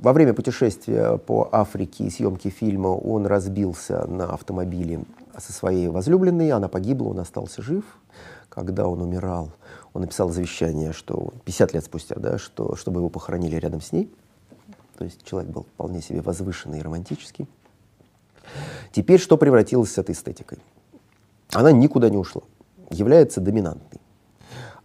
[0.00, 5.04] во время путешествия по Африке и съемки фильма он разбился на автомобиле
[5.38, 7.84] со своей возлюбленной, она погибла, он остался жив.
[8.48, 9.50] Когда он умирал,
[9.92, 14.10] он написал завещание, что 50 лет спустя, да, что, чтобы его похоронили рядом с ней.
[14.96, 17.48] То есть человек был вполне себе возвышенный и романтический.
[18.92, 20.58] Теперь что превратилось с этой эстетикой?
[21.52, 22.42] Она никуда не ушла
[22.94, 24.00] является доминантной.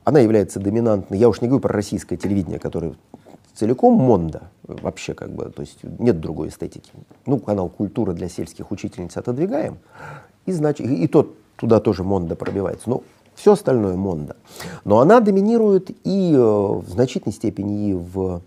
[0.03, 2.95] Она является доминантной, я уж не говорю про российское телевидение, которое
[3.59, 6.91] целиком мондо вообще как бы, то есть нет другой эстетики.
[7.25, 9.79] Ну, канал «Культура» для сельских учительниц отодвигаем,
[10.45, 12.89] и, значит, и, и тот туда тоже мондо пробивается.
[12.89, 13.03] Но
[13.35, 14.35] все остальное мондо.
[14.85, 18.41] Но она доминирует и э, в значительной степени и в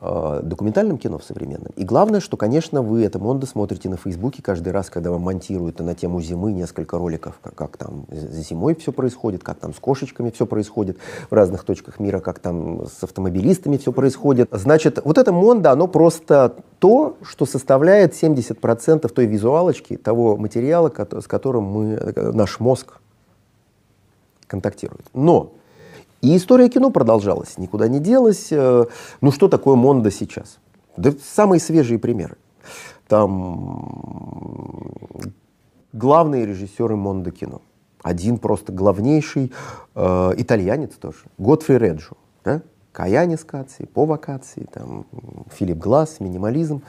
[0.00, 1.72] документальном кино в современном.
[1.76, 5.78] И главное, что, конечно, вы это Мондо смотрите на Фейсбуке каждый раз, когда вам монтируют
[5.80, 9.78] на тему зимы несколько роликов, как, как там за зимой все происходит, как там с
[9.78, 10.96] кошечками все происходит
[11.28, 14.48] в разных точках мира, как там с автомобилистами все происходит.
[14.52, 20.90] Значит, вот это Мондо, оно просто то, что составляет 70% той визуалочки, того материала,
[21.20, 23.00] с которым мы, наш мозг
[24.46, 25.04] контактирует.
[25.12, 25.52] Но
[26.20, 28.48] и история кино продолжалась, никуда не делась.
[28.50, 28.86] Э,
[29.20, 30.58] ну что такое Мондо сейчас?
[30.96, 32.36] Да самые свежие примеры.
[33.08, 34.92] Там
[35.92, 37.62] главные режиссеры Мондо кино.
[38.02, 39.52] Один просто главнейший
[39.94, 42.12] э, итальянец тоже, Готфри Реджо.
[42.44, 42.62] Да?
[42.92, 45.06] Каянис Каци, по вакации, там,
[45.52, 46.82] Филипп Глаз, минимализм.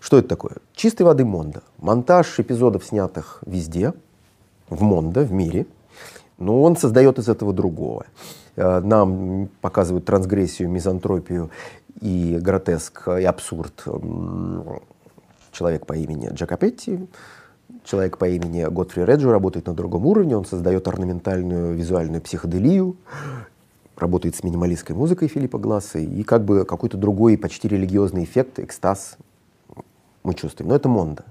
[0.00, 0.56] Что это такое?
[0.74, 1.62] Чистой воды Мондо.
[1.78, 3.92] Монтаж эпизодов, снятых везде,
[4.68, 5.66] в Мондо, в мире,
[6.38, 8.06] но он создает из этого другого.
[8.56, 11.50] Э, нам показывают трансгрессию, мизантропию
[12.00, 13.84] и гротеск, и абсурд
[15.52, 17.08] человек по имени Джакопетти,
[17.84, 22.96] человек по имени Готфри Реджо работает на другом уровне, он создает орнаментальную визуальную психоделию,
[23.96, 29.16] работает с минималистской музыкой Филиппа Гласса, и как бы какой-то другой почти религиозный эффект, экстаз
[30.22, 30.68] мы чувствуем.
[30.68, 31.24] Но это мондо.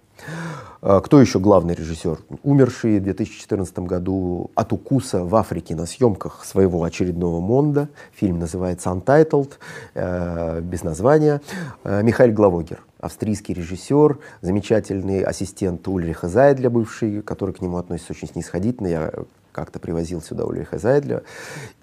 [0.82, 2.20] А, кто еще главный режиссер?
[2.44, 7.90] Умерший в 2014 году от укуса в Африке на съемках своего очередного мондо.
[8.14, 9.54] Фильм называется Untitled,
[9.96, 11.42] э, без названия.
[11.84, 18.28] Э, Михаил Главоггер, австрийский режиссер, замечательный ассистент Ульриха Зайдля, бывший, который к нему относится очень
[18.28, 18.88] снисходительно.
[18.88, 19.12] Я
[19.58, 21.24] как-то привозил сюда Ульриха Зайдля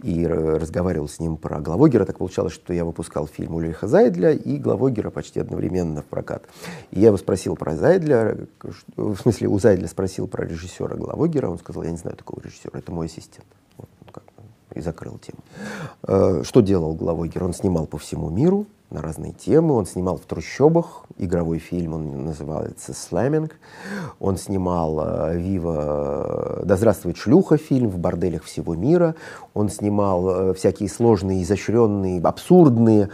[0.00, 2.04] и разговаривал с ним про Главоггера.
[2.04, 6.44] Так получалось, что я выпускал фильм Ульриха Зайдля и Главоггера почти одновременно в прокат.
[6.92, 8.36] И я его спросил про Зайдля,
[8.96, 12.78] в смысле у Зайдля спросил про режиссера Главогера, он сказал, я не знаю такого режиссера,
[12.78, 13.46] это мой ассистент.
[14.74, 15.38] И закрыл тему.
[16.02, 17.44] Э, что делал Главогер?
[17.44, 19.74] Он снимал по всему миру, на разные темы.
[19.74, 23.56] Он снимал в трущобах игровой фильм, он называется «Слэминг».
[24.20, 29.16] Он снимал э, «Вива», «Да здравствует шлюха» фильм в борделях всего мира.
[29.52, 33.10] Он снимал э, всякие сложные, изощренные, абсурдные,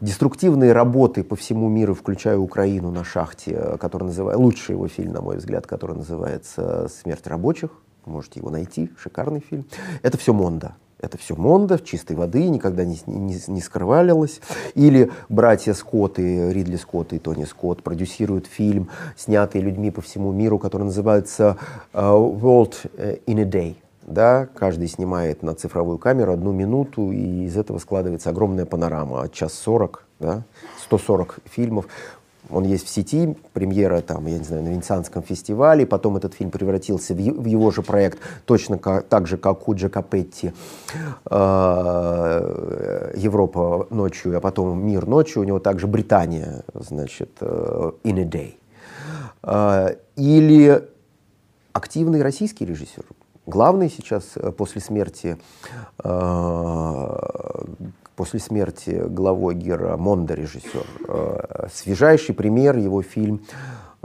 [0.00, 5.12] деструктивные работы по всему миру, включая Украину на шахте, э, который называется, лучший его фильм,
[5.12, 7.70] на мой взгляд, который называется «Смерть рабочих».
[8.04, 9.66] Можете его найти, шикарный фильм.
[10.02, 10.74] Это все Монда.
[11.00, 14.40] Это все Монда, в чистой воды, никогда не, не, не скрывалилось.
[14.74, 20.58] Или братья Скотты, Ридли Скотт и Тони Скотт продюсируют фильм, снятый людьми по всему миру,
[20.58, 21.56] который называется
[21.92, 22.74] uh, World
[23.26, 23.76] in a Day.
[24.02, 29.54] Да, каждый снимает на цифровую камеру одну минуту, и из этого складывается огромная панорама, час
[29.54, 30.42] сорок, да,
[30.84, 31.86] 140 фильмов.
[32.52, 36.50] Он есть в сети, премьера там, я не знаю, на Венецианском фестивале, потом этот фильм
[36.50, 40.52] превратился в, в его же проект, точно как, так же, как у Джакопетти
[41.30, 48.24] э, «Европа ночью», а потом «Мир ночью», у него также «Британия», значит, э, «In a
[48.24, 48.54] Day».
[49.42, 50.88] Э, или
[51.72, 53.04] активный российский режиссер,
[53.46, 55.38] главный сейчас э, после смерти
[56.02, 57.16] э,
[58.20, 60.86] после смерти главой Гера Монда, режиссер.
[61.08, 63.46] Э, свежайший пример, его фильм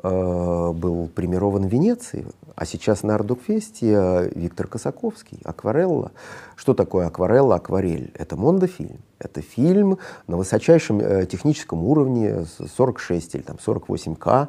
[0.02, 6.14] э, был премирован в Венеции, а сейчас на Ардукфесте Виктор Косаковский, «Акварелла».
[6.56, 8.14] Что такое акварелла, акварель?
[8.14, 9.00] Это Монда-фильм.
[9.20, 9.98] Это фильм
[10.28, 12.46] на высочайшем э, техническом уровне,
[12.78, 14.48] 46 или там 48К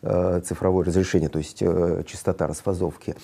[0.00, 3.14] э, цифровое разрешение, то есть частота расфазовки,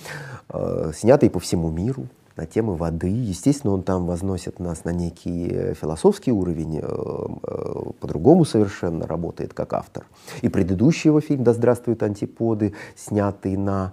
[0.93, 2.05] снятый по всему миру
[2.39, 3.09] на темы воды.
[3.09, 9.53] Естественно, он там возносит нас на некий э, философский уровень, э, э, по-другому совершенно работает
[9.53, 10.05] как автор.
[10.41, 13.91] И предыдущий его фильм «Да здравствуют антиподы», снятый на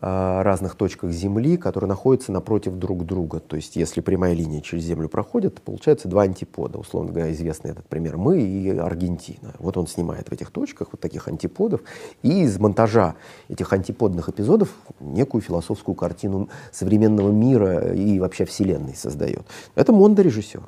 [0.00, 3.38] разных точках Земли, которые находятся напротив друг друга.
[3.38, 6.78] То есть, если прямая линия через Землю проходит, получается два антипода.
[6.78, 9.54] Условно говоря, известный этот пример мы и Аргентина.
[9.60, 11.80] Вот он снимает в этих точках вот таких антиподов,
[12.22, 13.14] и из монтажа
[13.48, 19.42] этих антиподных эпизодов некую философскую картину современного мира и вообще вселенной создает.
[19.74, 20.62] Это Монда режиссер.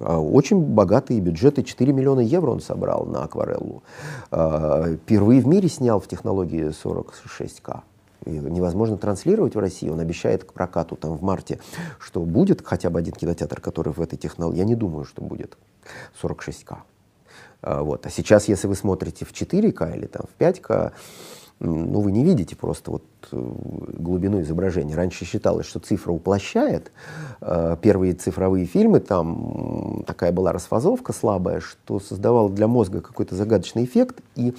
[0.00, 3.82] А, очень богатые бюджеты, 4 миллиона евро он собрал на аквареллу.
[4.30, 7.80] А, впервые в мире снял в технологии 46К.
[8.26, 9.88] И невозможно транслировать в России.
[9.88, 11.58] Он обещает к прокату там в марте,
[11.98, 14.58] что будет хотя бы один кинотеатр, который в этой технологии.
[14.58, 15.56] Я не думаю, что будет
[16.22, 16.78] 46К.
[17.62, 18.06] А, вот.
[18.06, 20.92] А сейчас, если вы смотрите в 4К или там в 5К,
[21.60, 23.52] ну, вы не видите просто вот э,
[23.98, 24.94] глубину изображения.
[24.96, 26.90] Раньше считалось, что цифра уплощает.
[27.42, 33.84] Э, первые цифровые фильмы, там такая была расфазовка слабая, что создавала для мозга какой-то загадочный
[33.84, 34.54] эффект, и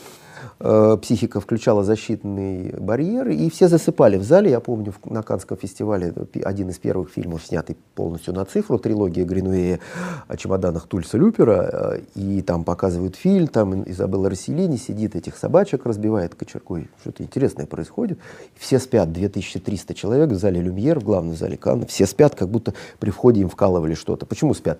[0.59, 4.51] э, психика включала защитный барьер, и все засыпали в зале.
[4.51, 6.13] Я помню, на Канском фестивале
[6.43, 9.79] один из первых фильмов, снятый полностью на цифру, трилогия Гринуэя
[10.27, 15.85] о чемоданах Тульса Люпера, э, и там показывают фильм, там Изабелла Расселини сидит, этих собачек
[15.85, 16.89] разбивает кочергой.
[17.01, 18.19] Что-то интересное происходит.
[18.55, 22.73] Все спят, 2300 человек в зале Люмьер, в главном зале Канна, все спят, как будто
[22.99, 24.25] при входе им вкалывали что-то.
[24.25, 24.79] Почему спят?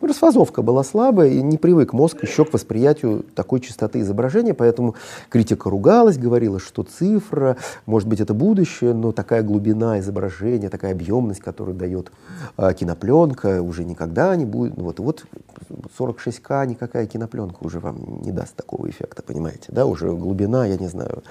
[0.00, 4.94] Расфазовка была слабая, и не привык мозг еще к восприятию такой частоты изображения, поэтому
[5.28, 11.40] критика ругалась, говорила, что цифра, может быть, это будущее, но такая глубина изображения, такая объемность,
[11.40, 12.12] которую дает
[12.56, 14.76] э, кинопленка, уже никогда не будет.
[14.76, 15.24] Ну вот, вот
[15.98, 20.86] 46К никакая кинопленка уже вам не даст такого эффекта, понимаете, да, уже глубина, я не
[20.86, 21.24] знаю,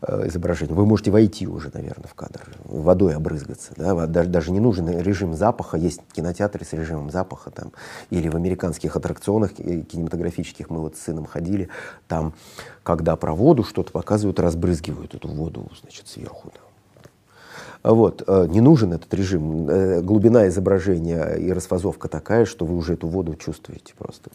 [0.00, 0.72] э, изображения.
[0.72, 5.34] Вы можете войти уже, наверное, в кадр, водой обрызгаться, да, даже, даже не нужен режим
[5.34, 7.72] запаха, есть кинотеатры с режимом запаха, там,
[8.10, 11.68] или в американских аттракционах кинематографических мы вот с сыном ходили,
[12.08, 12.34] там,
[12.82, 16.52] когда про воду что-то показывают, разбрызгивают эту воду, значит, сверху.
[16.54, 17.90] Да.
[17.92, 19.68] Вот, э, не нужен этот режим.
[19.68, 24.30] Э, глубина изображения и расфазовка такая, что вы уже эту воду чувствуете просто.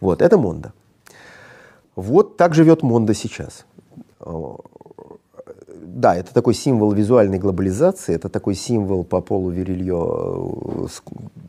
[0.00, 0.72] Вот, это Монда.
[1.94, 3.66] Вот так живет Монда сейчас
[5.94, 10.86] да, это такой символ визуальной глобализации, это такой символ по полу Верилье э,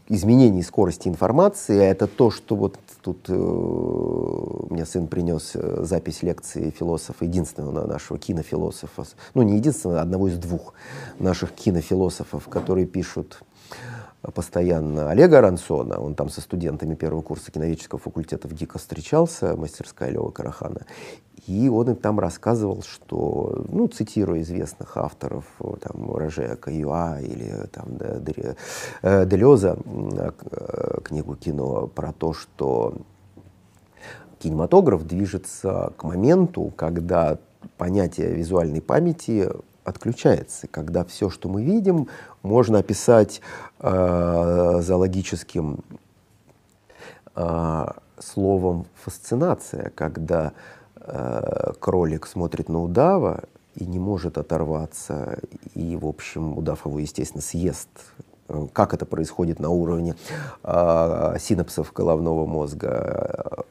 [0.09, 1.79] изменений скорости информации.
[1.79, 7.87] А это то, что вот тут э, мне сын принес э, запись лекции философа, единственного
[7.87, 10.73] нашего кинофилософа, ну не единственного, а одного из двух
[11.19, 13.39] наших кинофилософов, которые пишут
[14.33, 20.09] постоянно Олега Рансона, он там со студентами первого курса киноведческого факультета в ГИКа встречался, мастерская
[20.09, 20.85] Лева Карахана,
[21.47, 25.45] и он им там рассказывал, что, ну, цитируя известных авторов,
[25.81, 32.95] там, Роже Каюа или там, э, Делеза, э, книгу кино, про то, что
[34.39, 37.37] кинематограф движется к моменту, когда
[37.77, 39.49] понятие визуальной памяти
[39.83, 42.07] отключается, когда все, что мы видим,
[42.41, 43.41] можно описать
[43.79, 45.83] э, зоологическим
[47.35, 47.85] э,
[48.17, 50.82] словом фасцинация, когда э,
[51.80, 53.43] кролик смотрит на удава
[53.76, 55.39] и не может оторваться,
[55.74, 57.89] и, в общем, удав его, естественно, съест.
[58.74, 60.16] Как это происходит на уровне
[60.64, 63.66] э, синапсов головного мозга?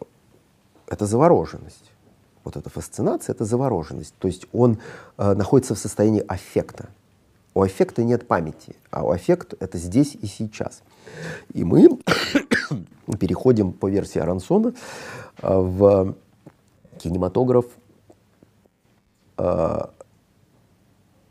[0.88, 1.92] Это завороженность.
[2.44, 4.14] Вот эта фасцинация— это завороженность.
[4.18, 4.78] То есть он
[5.18, 6.88] э, находится в состоянии аффекта.
[7.54, 10.82] У аффекта нет памяти, а у аффекта это здесь и сейчас.
[11.52, 11.88] И мы
[13.20, 14.74] переходим по версии Арансона
[15.42, 16.16] э, в
[17.02, 17.66] кинематограф,
[19.38, 19.80] э,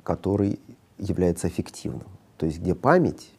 [0.03, 0.59] который
[0.97, 2.07] является эффективным.
[2.37, 3.31] То есть где память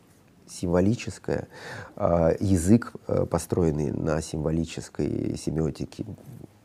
[0.47, 1.49] символическая,
[1.97, 2.93] э, язык,
[3.31, 6.05] построенный на символической семиотике,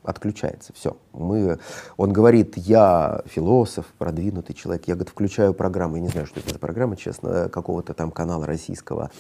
[0.08, 0.74] отключается.
[0.74, 0.96] Все.
[1.14, 1.60] Мы,
[1.98, 4.88] он говорит, я философ, продвинутый человек.
[4.88, 5.98] Я, говорит, включаю программу.
[5.98, 9.12] Я не знаю, что это за программа, честно, какого-то там канала российского.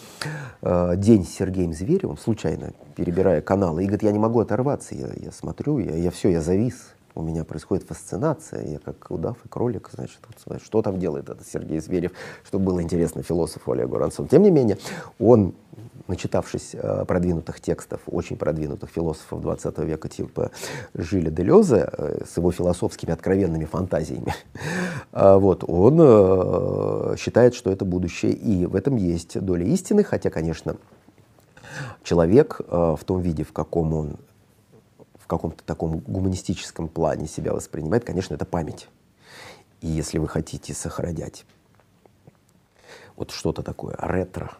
[0.62, 3.84] Э, День с Сергеем Зверевым, случайно перебирая каналы.
[3.84, 4.96] И говорит, я не могу оторваться.
[4.96, 9.38] Я, я смотрю, я, я все, я завис у меня происходит фасцинация, я как удав
[9.44, 12.12] и кролик, значит, вот, что там делает этот Сергей Зверев,
[12.46, 14.30] чтобы было интересно философу Олегу Ранцову.
[14.30, 14.78] Тем не менее,
[15.18, 15.56] он,
[16.08, 20.52] начитавшись э, продвинутых текстов, очень продвинутых философов 20 века, типа
[20.94, 24.34] Жиля Делеза, э, с его философскими откровенными фантазиями,
[25.12, 30.78] э, вот, он считает, что это будущее, и в этом есть доля истины, хотя, конечно,
[32.04, 34.18] человек в том виде, в каком он
[35.20, 38.88] в каком-то таком гуманистическом плане себя воспринимает, конечно, это память.
[39.82, 41.46] И если вы хотите сохранять
[43.18, 44.52] вот что-то такое ретро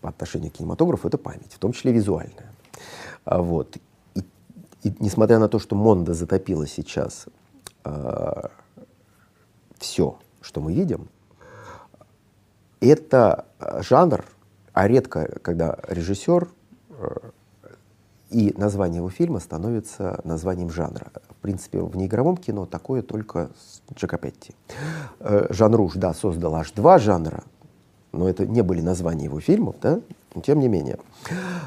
[0.00, 2.52] по отношению к кинематографу, это память, в том числе визуальная.
[3.24, 3.76] А вот.
[4.14, 4.20] И,
[4.82, 7.30] и несмотря на то, что Монда затопила сейчас э,
[7.84, 8.50] а,
[9.78, 11.08] все, что мы видим,
[12.80, 13.46] это
[13.80, 14.24] жанр,
[14.72, 16.48] а редко, когда режиссер
[18.30, 21.08] и название его фильма становится названием жанра.
[21.28, 24.54] В принципе, в неигровом кино такое только с Джакопетти.
[25.18, 27.42] Э, Жан Руж, да, создал аж два жанра,
[28.12, 30.00] но это не были названия его фильмов, да,
[30.34, 30.98] но тем не менее.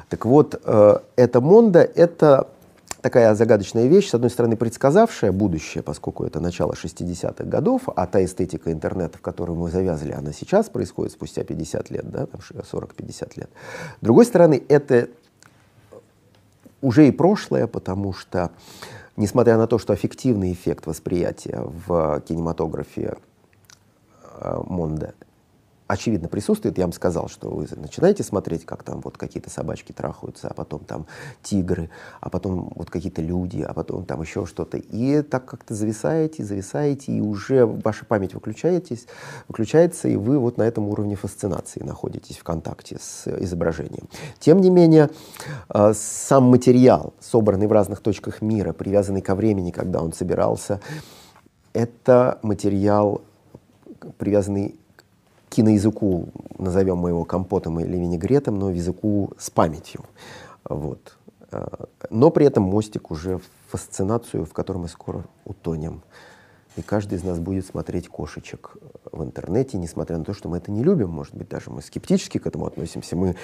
[0.09, 2.47] Так вот, э, это Монда, это
[3.01, 8.23] такая загадочная вещь, с одной стороны, предсказавшая будущее, поскольку это начало 60-х годов, а та
[8.23, 13.49] эстетика интернета, в которую мы завязали, она сейчас происходит спустя 50 лет, да, 40-50 лет.
[13.99, 15.09] С другой стороны, это
[16.81, 18.51] уже и прошлое, потому что
[19.17, 23.17] несмотря на то, что аффективный эффект восприятия в кинематографе
[24.39, 25.13] э, Монда
[25.88, 26.77] очевидно присутствует.
[26.77, 30.81] Я вам сказал, что вы начинаете смотреть, как там вот какие-то собачки трахаются, а потом
[30.85, 31.05] там
[31.41, 31.89] тигры,
[32.22, 34.77] а потом вот какие-то люди, а потом там еще что-то.
[34.77, 39.07] И так как-то зависаете, зависаете, и уже ваша память выключаетесь,
[39.47, 44.07] выключается, и вы вот на этом уровне фасцинации находитесь в контакте с изображением.
[44.39, 45.10] Тем не менее,
[45.69, 50.80] э, сам материал, собранный в разных точках мира, привязанный ко времени, когда он собирался,
[51.73, 53.22] это материал,
[54.18, 54.76] привязанный
[55.53, 60.01] киноязыку, назовем мы его компотом или винегретом, но языку с памятью.
[60.65, 61.17] Вот.
[61.51, 61.67] Э,
[62.09, 66.01] но при этом мостик уже в фасцинацию, в которой мы скоро утонем.
[66.75, 68.77] И каждый из нас будет смотреть кошечек
[69.11, 72.39] в интернете, несмотря на то, что мы это не любим, может быть, даже мы скептически
[72.39, 73.15] к этому относимся.
[73.15, 73.35] Мы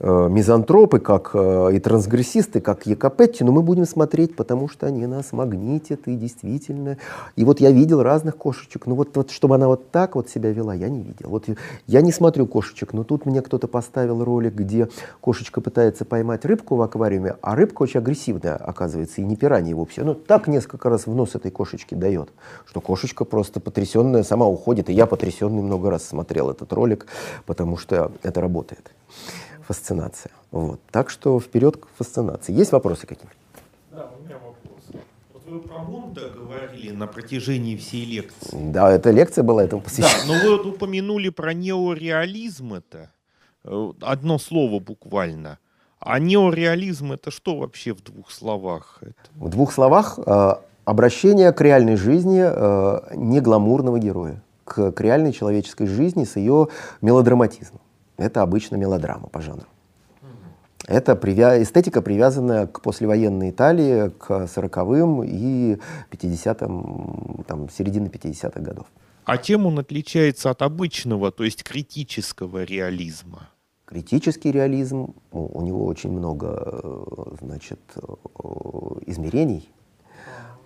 [0.00, 5.06] э, мизантропы, как э, и трансгрессисты, как Якопетти, но мы будем смотреть, потому что они
[5.06, 6.98] нас магнитят, и действительно.
[7.36, 10.50] И вот я видел разных кошечек, ну вот, вот чтобы она вот так вот себя
[10.50, 11.28] вела, я не видел.
[11.28, 11.46] Вот
[11.86, 14.88] я не смотрю кошечек, но тут мне кто-то поставил ролик, где
[15.20, 20.02] кошечка пытается поймать рыбку в аквариуме, а рыбка очень агрессивная, оказывается, и не пиранья вовсе.
[20.02, 22.30] Ну, так несколько раз в нос этой кошечки дает,
[22.72, 24.88] что кошечка просто потрясенная сама уходит.
[24.88, 27.06] И я потрясенный много раз смотрел этот ролик,
[27.44, 28.90] потому что это работает.
[29.68, 30.32] Фасцинация.
[30.50, 30.80] Вот.
[30.90, 32.54] Так что вперед к фасцинации.
[32.54, 33.34] Есть вопросы какие-то?
[33.90, 35.04] Да, у меня вопрос.
[35.34, 38.72] Вот вы про Монда говорили на протяжении всей лекции.
[38.72, 40.26] Да, эта лекция была этому посвящена.
[40.26, 43.10] Да, но вы вот упомянули про неореализм это.
[43.64, 45.58] Э, одно слово буквально.
[45.98, 49.02] А неореализм это что вообще в двух словах?
[49.34, 55.32] В двух словах э, обращение к реальной жизни э, не гламурного героя, к, к реальной
[55.32, 56.68] человеческой жизни с ее
[57.00, 57.80] мелодраматизмом.
[58.16, 59.66] Это обычно мелодрама по жанру.
[60.86, 61.62] Это привя...
[61.62, 65.78] эстетика, привязанная к послевоенной Италии, к 40-м и
[66.10, 68.86] 50-м, там, середины 50-х годов.
[69.24, 73.48] А чем он отличается от обычного, то есть критического реализма?
[73.84, 78.02] Критический реализм, у него очень много э, значит, э,
[79.06, 79.71] измерений, а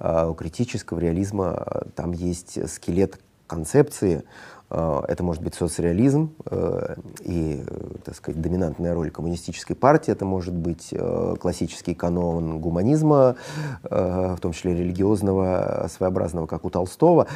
[0.01, 4.23] у критического реализма э, там есть скелет концепции, э,
[4.69, 7.63] это может быть соцреализм э, и,
[8.05, 10.93] так сказать, доминантная роль коммунистической партии, это может быть
[11.41, 13.37] классический канон гуманизма,
[13.83, 17.27] в том числе религиозного, своеобразного, как у Толстого.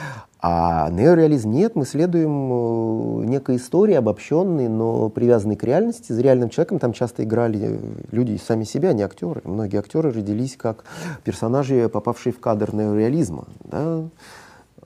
[0.43, 6.12] А неореализм нет, мы следуем некой истории, обобщенной, но привязанной к реальности.
[6.12, 7.78] За реальным человеком там часто играли
[8.11, 9.43] люди сами себя, а не актеры.
[9.44, 10.85] Многие актеры родились как
[11.24, 13.47] персонажи, попавшие в кадр неореализма.
[13.65, 14.05] Да?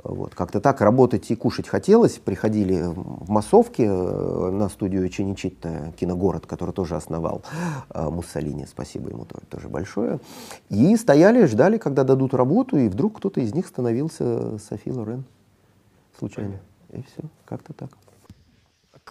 [0.05, 2.18] Вот, как-то так работать и кушать хотелось.
[2.18, 7.43] Приходили в массовке э, на студию Чиничитта, киногород, который тоже основал
[7.89, 10.20] э, Муссолини, спасибо ему тоже, тоже большое.
[10.68, 15.24] И стояли, ждали, когда дадут работу, и вдруг кто-то из них становился Софи Лорен
[16.18, 16.60] случайно.
[16.93, 17.90] И все, как-то так.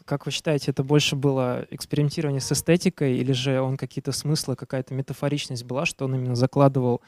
[0.05, 4.93] Как вы считаете, это больше было экспериментирование с эстетикой, или же он какие-то смыслы, какая-то
[4.93, 7.01] метафоричность была, что он именно закладывал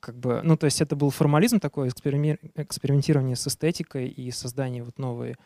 [0.00, 4.98] как бы, ну, то есть это был формализм такой, экспериментирование с эстетикой и создание вот
[4.98, 5.36] новые,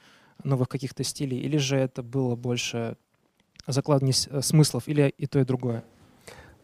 [0.45, 2.97] новых каких-то стилей, или же это было больше
[3.67, 5.85] закладывание э, смыслов, или и то, и другое?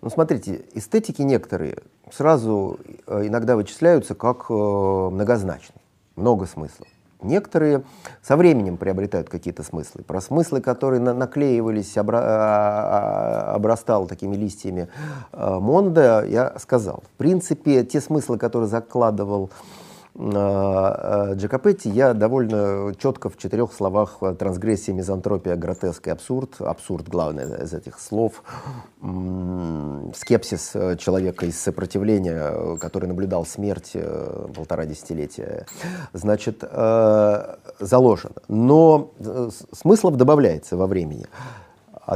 [0.01, 1.79] Ну, смотрите, эстетики некоторые
[2.13, 5.83] сразу э, иногда вычисляются как э, многозначные,
[6.17, 6.89] много смыслов.
[7.21, 7.83] Некоторые
[8.23, 10.03] со временем приобретают какие-то смыслы.
[10.03, 14.89] Про смыслы, которые на наклеивались, обра а, а, обрастал такими листьями
[15.33, 17.03] э, Монда, я сказал.
[17.15, 19.88] В принципе, те смыслы, которые закладывал Э,
[20.21, 26.61] Джакопетти я довольно четко в четырех словах трансгрессия, мизантропия, гротеск и абсурд.
[26.61, 28.43] Абсурд главное из этих слов.
[30.15, 33.97] Скепсис э, человека из сопротивления, который наблюдал смерть
[34.57, 35.67] полтора десятилетия,
[36.13, 36.65] значит,
[37.79, 38.33] заложен.
[38.49, 39.13] Но
[39.73, 41.27] смыслов добавляется во времени.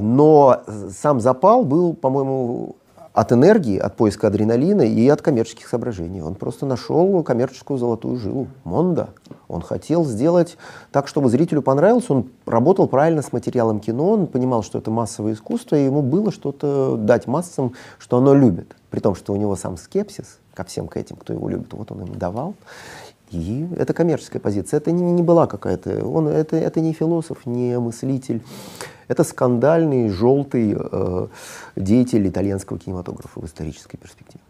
[0.01, 2.77] Но сам запал был, по-моему,
[3.13, 6.23] от энергии, от поиска адреналина и от коммерческих соображений.
[6.23, 8.49] Он просто нашел коммерческую золотую жилу.
[8.65, 9.11] Монда.
[9.49, 10.57] Он хотел сделать
[10.93, 12.09] так, чтобы зрителю понравилось.
[12.09, 16.33] Он работал правильно с материалом кино, он понимал, что это массовое искусство, и ему было
[16.33, 18.75] что-то дать массам, что оно любит.
[18.91, 21.91] При том, что у него сам скепсис ко всем к этим, кто его любит, вот
[21.93, 22.55] он им давал.
[23.31, 24.77] И это коммерческая позиция.
[24.77, 26.07] Это не, не была какая-то...
[26.07, 28.43] Он, это, это не философ, не мыслитель.
[29.13, 31.27] Это скандальный, желтый э,
[31.77, 34.41] деятель итальянского кинематографа в исторической перспективе.